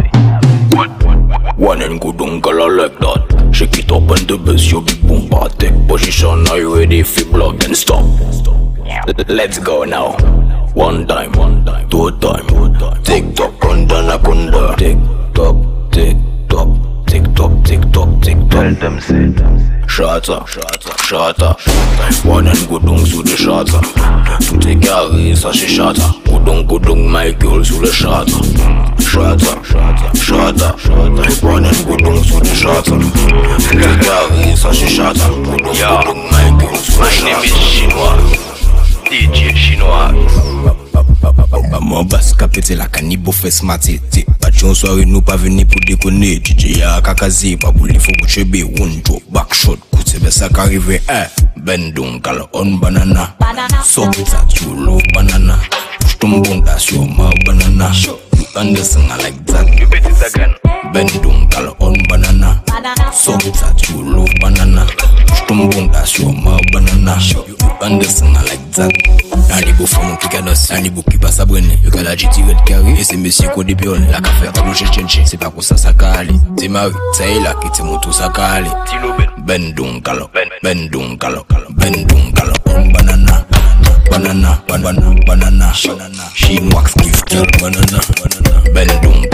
Oanen 1.58 1.98
cu 1.98 2.12
dungal 2.16 2.56
like 2.74 2.96
that 2.98 3.32
Shake 3.50 3.80
it 3.80 3.90
up 3.90 4.10
and 4.10 4.26
the 4.26 4.36
bass 4.36 4.70
you 4.70 4.80
be 4.80 4.92
boom 5.06 5.28
bate. 5.28 5.72
Position 5.86 6.46
are 6.48 6.58
you 6.58 6.74
ready? 6.74 7.02
Fi 7.02 7.24
block 7.24 7.64
and 7.64 7.76
stop. 7.76 8.04
Let's 9.26 9.58
go 9.58 9.84
now. 9.84 10.16
One 10.74 11.06
time, 11.06 11.32
one 11.36 11.62
time, 11.64 11.86
two 11.90 12.10
time, 12.18 12.46
two 12.46 12.68
time. 12.80 13.02
Tick 13.02 13.34
tock, 13.34 13.52
kunda 13.60 14.02
na 14.08 14.16
kunda 14.18 14.74
Tick 14.76 14.96
tock, 15.34 15.56
tick 15.90 16.16
tock, 16.48 16.68
tick 17.06 17.24
tock, 17.36 17.52
tick 17.64 17.82
tock, 17.92 18.22
tick 18.22 18.40
tock 18.40 18.50
Tell 18.50 18.74
them 18.74 19.00
say 19.00 19.34
Șața, 19.86 20.44
șața, 21.06 21.56
One 22.28 22.48
and 22.48 22.68
good 22.68 22.82
dung 22.82 23.06
su 23.06 23.22
de 23.22 23.36
șața. 23.36 23.78
Tu 24.48 24.56
te 24.56 24.78
chiar 24.78 25.02
risa 25.14 25.50
și 25.50 25.66
șața. 25.66 26.21
Coudon, 26.42 26.64
coudon, 26.66 27.08
my 27.08 27.32
gueule 27.34 27.64
sous 27.64 27.78
le 27.78 27.90
châtre. 27.90 28.42
Châtre, 28.98 29.62
châtre, 30.12 30.76
Répondez 31.16 31.68
coudon 31.86 32.20
sous 32.24 32.40
le 32.40 32.46
châtre. 32.46 32.94
Le 33.72 34.02
carré, 34.02 34.56
ça 34.56 34.70
c'est 34.72 34.88
châtre. 34.88 35.30
My 35.30 36.58
gueule 36.58 36.76
sous 36.76 37.00
le 37.00 37.08
châtre. 37.08 37.22
My 37.22 37.30
name 37.30 37.44
is 37.44 37.54
Chinois. 37.54 38.18
DJ 39.08 39.54
Chinois. 39.54 40.10
Maman 41.70 42.04
basse 42.04 42.34
capete 42.34 42.74
la 42.74 42.88
canibo 42.88 43.32
fesse 43.32 43.62
matete 43.62 44.24
Patyon 44.40 44.74
soare 44.74 45.04
nou 45.06 45.22
pa 45.24 45.36
veni 45.40 45.64
pou 45.68 45.80
dekone 45.86 46.34
DJ 46.42 46.82
a 46.84 46.96
kakaze 47.04 47.54
pa 47.60 47.70
pou 47.72 47.86
li 47.88 48.00
fou 48.02 48.16
kouchebe 48.20 48.64
One 48.80 49.00
drop 49.04 49.22
back 49.32 49.54
shot 49.54 49.80
koutebe 49.92 50.32
sa 50.32 50.50
karive 50.52 51.00
eh. 51.06 51.28
Bendon 51.56 52.18
kal 52.20 52.42
on 52.52 52.76
banana 52.82 53.30
Sok 53.86 54.18
sa 54.26 54.44
chulo 54.50 54.98
banana 55.14 55.60
tum 56.22 56.40
bong 56.40 56.62
that's 56.62 56.92
your 56.92 57.04
mouth 57.18 57.34
banana. 57.44 57.90
You 58.06 58.46
understand 58.54 59.10
I 59.10 59.16
like 59.18 59.44
that. 59.50 59.66
You 59.74 59.88
bet 59.90 60.06
it 60.06 60.22
again 60.22 60.54
on 61.82 61.96
banana. 62.08 62.62
So 63.12 63.32
that 63.58 63.90
you 63.90 64.06
love 64.06 64.30
banana. 64.38 64.86
Tum 65.48 65.68
bong 65.68 65.90
that's 65.90 66.20
your 66.20 66.32
mouth 66.32 66.62
banana. 66.70 67.18
You 67.18 67.58
understand 67.82 68.38
I 68.38 68.42
like 68.46 68.70
that. 68.78 68.94
Nani 69.50 69.72
bo 69.74 69.84
moun 69.84 70.16
ki 70.16 70.28
kanos 70.28 70.70
Nani 70.70 70.88
bo 70.88 71.02
ki 71.02 71.18
pa 71.18 71.28
sa 71.28 71.44
brene 71.44 71.76
Yo 71.84 71.90
ka 71.90 72.00
la 72.00 72.14
jiti 72.16 72.46
red 72.46 72.56
carry 72.64 72.94
E 72.96 73.04
se 73.04 73.16
mesye 73.16 73.52
ko 73.52 73.62
de 73.62 73.74
piol 73.74 74.00
La 74.08 74.20
ka 74.20 74.30
fe 74.38 74.48
tablo 74.52 74.72
chen 74.72 74.88
chen 74.92 75.08
chen. 75.08 75.26
Se 75.26 75.36
pa 75.36 75.50
ko 75.50 75.60
sa 75.60 75.76
sa 75.76 75.92
ka 75.92 76.14
ale 76.20 76.32
Te 76.56 76.68
mari 76.68 76.94
Sa 77.12 77.24
e 77.26 77.40
la 77.40 77.52
ki 77.60 77.68
te 77.74 77.82
moto 77.82 78.12
sa 78.12 78.30
ka 78.30 78.56
ale 78.56 78.70
Bendung 79.44 80.00
kala 80.00 80.30
Bendung 80.62 81.18
kala 81.18 81.44
Bendung 81.74 82.32
kala 82.32 82.54
on 82.72 82.92
banana 82.92 83.31
Banana 84.12 84.62
Banana 84.68 85.14
Banana 85.24 85.72
She 86.34 86.58
wax 86.74 86.92
give 87.00 87.24
girl 87.32 87.46
banana. 87.60 87.98
Bendung 88.74 89.31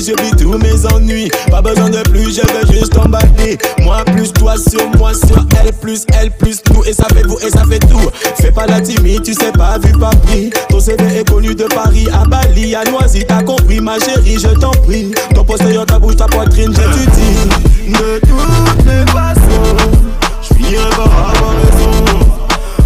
je 0.00 0.12
vis 0.22 0.30
tous 0.36 0.56
mes 0.58 0.86
ennuis. 0.92 1.30
Pas 1.50 1.62
besoin 1.62 1.90
de 1.90 2.00
plus, 2.10 2.36
je 2.36 2.40
veux 2.40 2.72
juste 2.72 2.92
t'emballer. 2.92 3.58
Moi 3.80 4.04
plus 4.06 4.32
toi 4.32 4.54
sur 4.56 4.88
moi 4.98 5.12
sur 5.14 5.44
elle 5.60 5.72
plus 5.72 6.04
elle 6.18 6.30
plus 6.30 6.62
nous 6.72 6.84
et 6.84 6.92
ça 6.92 7.04
fait 7.14 7.26
vous 7.26 7.38
et 7.40 7.50
ça 7.50 7.64
fait 7.64 7.78
tout. 7.78 8.10
Fais 8.40 8.50
pas 8.50 8.66
la 8.66 8.80
timide, 8.80 9.22
tu 9.22 9.34
sais 9.34 9.52
pas 9.52 9.78
vu 9.78 9.92
papi. 9.92 10.50
Ton 10.68 10.80
CV 10.80 11.18
est 11.18 11.28
connu 11.28 11.54
de 11.54 11.64
Paris 11.64 12.08
à 12.12 12.24
Bali, 12.24 12.74
à 12.74 12.84
Noisy, 12.84 13.24
t'as 13.26 13.42
compris 13.42 13.80
ma 13.80 13.98
chérie, 13.98 14.38
je 14.38 14.48
t'en 14.58 14.70
prie. 14.70 15.12
Ton 15.34 15.44
postérieur, 15.44 15.86
ta 15.86 15.98
bouche, 15.98 16.16
ta 16.16 16.26
poitrine, 16.26 16.72
je 16.72 16.80
te 16.80 17.10
dis. 17.10 17.92
De 17.92 18.20
toutes 18.20 18.86
les 18.86 19.10
façons, 19.12 19.76
je 20.42 20.54
finirai 20.54 20.90
par 20.90 21.30
avoir 21.30 21.54
raison. 21.62 22.04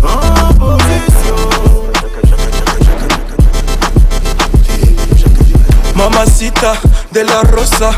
En. 0.02 0.46
Mamacita 5.96 6.74
de 7.16 7.22
la 7.22 7.40
Rosa. 7.56 7.92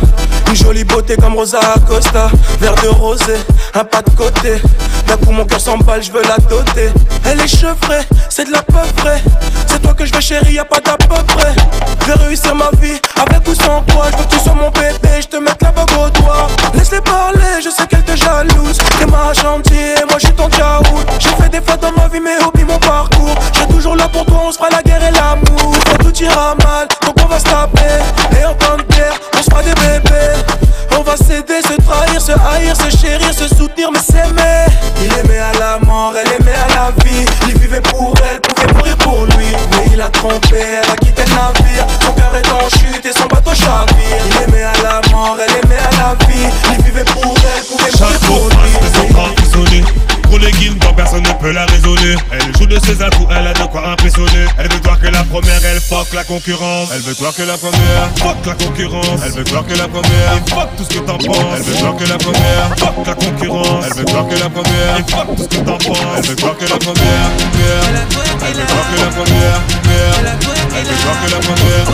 Une 0.49 0.55
jolie 0.55 0.85
beauté 0.85 1.17
comme 1.17 1.35
Rosa 1.35 1.59
Acosta. 1.75 2.31
Verre 2.61 2.75
de 2.77 2.89
rosé, 2.89 3.35
un 3.75 3.85
pas 3.85 4.01
de 4.03 4.11
côté. 4.11 4.63
D'un 5.09 5.17
coup 5.17 5.33
mon 5.33 5.45
cœur 5.45 5.61
s'emballe, 5.61 6.03
je 6.03 6.13
veux 6.13 6.23
la 6.23 6.37
doter. 6.49 6.91
Elle 7.25 7.41
est 7.41 7.49
chevrée, 7.49 8.07
c'est 8.29 8.45
de 8.45 8.53
la 8.53 8.63
peu 8.63 8.79
vrai 8.99 9.21
C'est 9.67 9.83
toi 9.83 9.95
que 9.95 10.05
je 10.05 10.15
veux 10.15 10.21
chérie, 10.21 10.55
y'a 10.55 10.65
pas 10.65 10.81
d'à 10.81 10.97
peu 10.97 11.21
près. 11.35 11.53
Je 12.03 12.07
vais 12.07 12.27
réussir 12.27 12.55
ma 12.55 12.71
vie, 12.81 12.99
avec 13.17 13.49
ou 13.49 13.55
sans 13.55 13.83
toi. 13.83 14.07
Je 14.13 14.19
veux 14.19 14.25
que 14.25 14.35
tu 14.35 14.39
sois 14.39 14.55
mon 14.55 14.71
bébé, 14.71 15.21
je 15.21 15.27
te 15.27 15.37
mette 15.37 15.63
la 15.63 15.73
bague 15.73 15.91
au 15.99 16.11
doigt. 16.11 16.47
Laisse-les 16.75 17.01
parler, 17.01 17.61
je 17.65 17.71
sais 17.71 17.87
qu'elle 17.89 18.05
te 18.05 18.17
jalouse. 18.17 18.79
T'es 19.01 19.07
ma 19.07 19.33
chantier, 19.35 19.95
moi 20.09 20.19
j'suis 20.19 20.33
ton 20.35 20.49
tchaout 20.49 21.05
J'ai 21.19 21.31
fait 21.31 21.49
des 21.49 21.61
fautes 21.61 21.81
dans 21.81 21.93
ma 21.93 22.07
vie 22.07 22.21
mais 22.21 22.39
oublie 22.45 22.65
mon 22.65 22.79
parcours. 22.79 23.35
Je 23.53 23.75
toujours 23.75 23.97
là 23.97 24.09
pour 24.09 24.25
toi, 24.27 24.43
on 24.47 24.53
se 24.53 24.59
fera 24.59 24.69
la 24.71 24.83
guerre 24.83 25.03
et 25.03 25.11
l'amour 25.11 25.49
se 32.29 32.33
haïr, 32.33 32.75
se 32.77 32.91
chérir, 32.97 33.33
se 33.33 33.49
soutenir 33.49 33.91
mais 33.91 34.01
s'aimer. 34.01 34.67
Il 35.01 35.13
aimait 35.19 35.39
à 35.39 35.53
la 35.59 35.79
mort, 35.87 36.13
elle 36.15 36.31
aimait 36.41 36.53
à 36.53 36.69
la 36.75 36.91
vie. 37.03 37.25
Il 37.49 37.59
vivait 37.59 37.81
pour 37.81 38.13
elle, 38.29 38.41
pouvait 38.41 38.73
mourir 38.75 38.97
pour 38.99 39.25
lui. 39.25 39.49
Mais 39.71 39.93
il 39.95 40.01
a 40.01 40.09
trompé, 40.09 40.61
elle 40.61 40.91
a 40.91 40.97
quitté 40.97 41.23
le 41.25 41.35
navire. 41.35 41.87
Son 42.05 42.13
cœur 42.13 42.33
est 42.37 42.51
en 42.53 42.69
chute 42.69 43.05
et 43.07 43.19
son 43.19 43.27
bateau 43.29 43.55
chavire. 43.55 44.21
Il 44.27 44.43
aimait 44.43 44.65
à 44.65 44.83
la 44.83 45.01
mort, 45.11 45.39
elle 45.41 45.65
aimait 45.65 45.81
à 45.81 45.91
la 46.01 46.27
vie. 46.27 46.49
Il 46.73 46.85
vivait 46.85 47.05
pour 47.05 47.25
elle, 47.25 47.65
pouvait 47.65 47.93
mourir 47.93 48.11
Chaque 48.11 48.21
pour 48.29 48.49
lui. 48.51 49.45
isolé. 49.47 49.85
Pour 50.25 50.39
les 50.39 50.51
guildes, 50.53 50.85
personne 50.95 51.23
ne 51.23 51.33
peut 51.33 51.53
la 51.53 51.65
raisonner. 51.65 52.17
Elle 52.31 52.53
de 52.69 52.79
ses 52.85 53.03
atouts, 53.03 53.27
elle 53.31 53.47
a 53.47 53.53
de 53.53 53.65
quoi 53.71 53.89
impressionner. 53.89 54.47
Elle 54.59 54.69
veut 54.69 54.81
voir 54.85 55.01
que 55.01 55.07
la 55.07 55.25
première, 55.25 55.65
elle 55.65 55.81
fuck 55.81 56.13
la 56.13 56.25
concurrence. 56.25 56.91
Elle 56.95 57.01
veut 57.01 57.15
voir 57.15 57.35
que 57.35 57.43
la 57.43 57.57
première, 57.57 58.09
fuck 58.17 58.37
la 58.47 58.55
concurrence. 58.55 59.21
Elle 59.25 59.33
veut 59.33 59.45
voir 59.51 59.67
que 59.67 59.75
la 59.75 59.89
première, 59.89 60.33
fuck 60.47 60.69
tout 60.77 60.85
ce 60.85 60.89
que 60.89 61.01
t'en 61.01 61.19
penses. 61.19 61.37
Elle 61.57 61.63
veut 61.63 61.79
voir 61.81 61.97
que 61.97 62.05
la 62.05 62.19
première, 62.19 62.69
fuck 62.77 63.07
la 63.07 63.15
concurrence. 63.15 63.85
Elle 63.87 63.97
veut 63.97 64.13
voir 64.13 64.29
que 64.29 64.35
la 64.35 64.51
première, 64.51 64.99
et 64.99 65.11
fuck 65.11 65.37
tout 65.37 65.43
ce 65.43 65.49
que 65.49 65.65
t'en 65.65 65.79
penses. 65.79 65.99
Elle 66.17 66.25
veut 66.25 66.37
voir 66.41 66.57
que 66.57 66.65
la 66.65 66.79
première. 66.79 67.31
Elle 68.47 68.55
veut 68.55 68.67
voir 68.69 68.85
que 68.91 69.01
la 69.01 69.11
première. 69.17 69.61
Elle 70.77 70.85
veut 70.85 70.95
voir 71.03 71.17
que 71.25 71.31
la 71.31 71.41
première, 71.41 71.87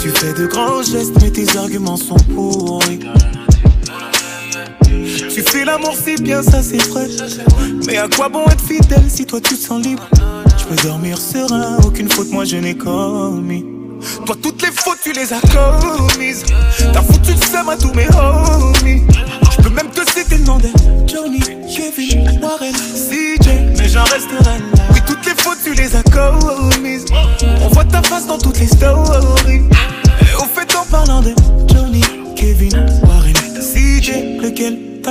Tu 0.00 0.10
fais 0.10 0.32
de 0.32 0.46
grands 0.46 0.82
gestes, 0.82 1.14
mais 1.22 1.30
tes 1.30 1.56
arguments 1.56 1.96
sont 1.96 2.16
pourris. 2.34 3.00
Tu 5.34 5.42
fais 5.42 5.64
l'amour 5.64 5.94
si 5.94 6.20
bien, 6.20 6.42
ça 6.42 6.62
c'est 6.62 6.82
vrai. 6.88 7.06
Mais 7.86 7.96
à 7.96 8.08
quoi 8.08 8.28
bon 8.28 8.44
être 8.46 8.64
fidèle 8.64 9.08
si 9.08 9.24
toi 9.24 9.40
tu 9.40 9.56
te 9.56 9.64
sens 9.64 9.82
libre? 9.82 10.08
Je 10.58 10.64
peux 10.64 10.76
dormir 10.86 11.18
serein, 11.18 11.78
aucune 11.84 12.10
faute 12.10 12.30
moi 12.30 12.44
je 12.44 12.56
n'ai 12.56 12.76
commis. 12.76 13.64
Toi 14.26 14.36
toutes 14.42 14.62
les 14.62 14.72
fautes 14.72 14.98
tu 15.02 15.12
les 15.12 15.32
as 15.32 15.40
commises. 15.40 16.44
T'as 16.92 17.02
foutu 17.02 17.32
le 17.32 17.46
seum 17.46 17.68
à 17.68 17.76
tous 17.76 17.92
mes 17.94 18.08
homies. 18.16 19.02
Je 19.50 19.62
peux 19.62 19.70
même 19.70 19.90
te 19.90 20.00
citer 20.10 20.38
le 20.38 20.44
nom 20.44 20.58
de 20.58 20.68
Johnny, 21.06 21.40
Kevin, 21.40 22.40
Warren, 22.42 22.74
CJ, 22.74 23.46
mais 23.78 23.88
j'en 23.88 24.04
resterai 24.04 24.44
là. 24.44 24.56
Oui, 24.92 25.00
toutes 25.06 25.24
les 25.24 25.42
fautes 25.42 25.58
tu 25.64 25.74
les 25.74 25.96
as 25.96 26.02
commises. 26.02 27.04
On 27.62 27.68
voit 27.68 27.84
ta 27.84 28.02
face 28.02 28.26
dans 28.26 28.38
toutes 28.38 28.58
les 28.58 28.66
stories. 28.66 29.68
Et 30.20 30.34
au 30.36 30.44
fait 30.44 30.74
en 30.76 30.84
parlant 30.90 31.22
de 31.22 31.34
Johnny, 31.72 32.02
Kevin, 32.36 32.86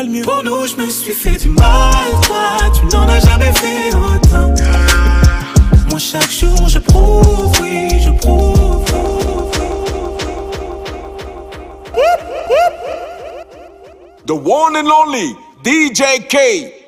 mieux? 0.07 0.23
Pour 0.23 0.43
nous, 0.43 0.65
je 0.67 0.75
me 0.75 0.89
suis 0.89 1.13
fait 1.13 1.37
du 1.37 1.49
mal. 1.49 1.93
Toi, 2.23 2.57
tu 2.73 2.85
n'en 2.95 3.07
as 3.07 3.19
jamais 3.19 3.51
fait 3.53 3.95
autant. 3.95 4.53
Moi, 5.89 5.99
chaque 5.99 6.31
jour, 6.31 6.67
je 6.67 6.79
prouve, 6.79 7.51
oui, 7.61 7.99
je 7.99 8.09
prouve. 8.11 8.85
The 14.25 14.33
one 14.33 14.77
and 14.77 14.89
only 14.89 15.35
DJ 15.63 16.25
K. 16.29 16.80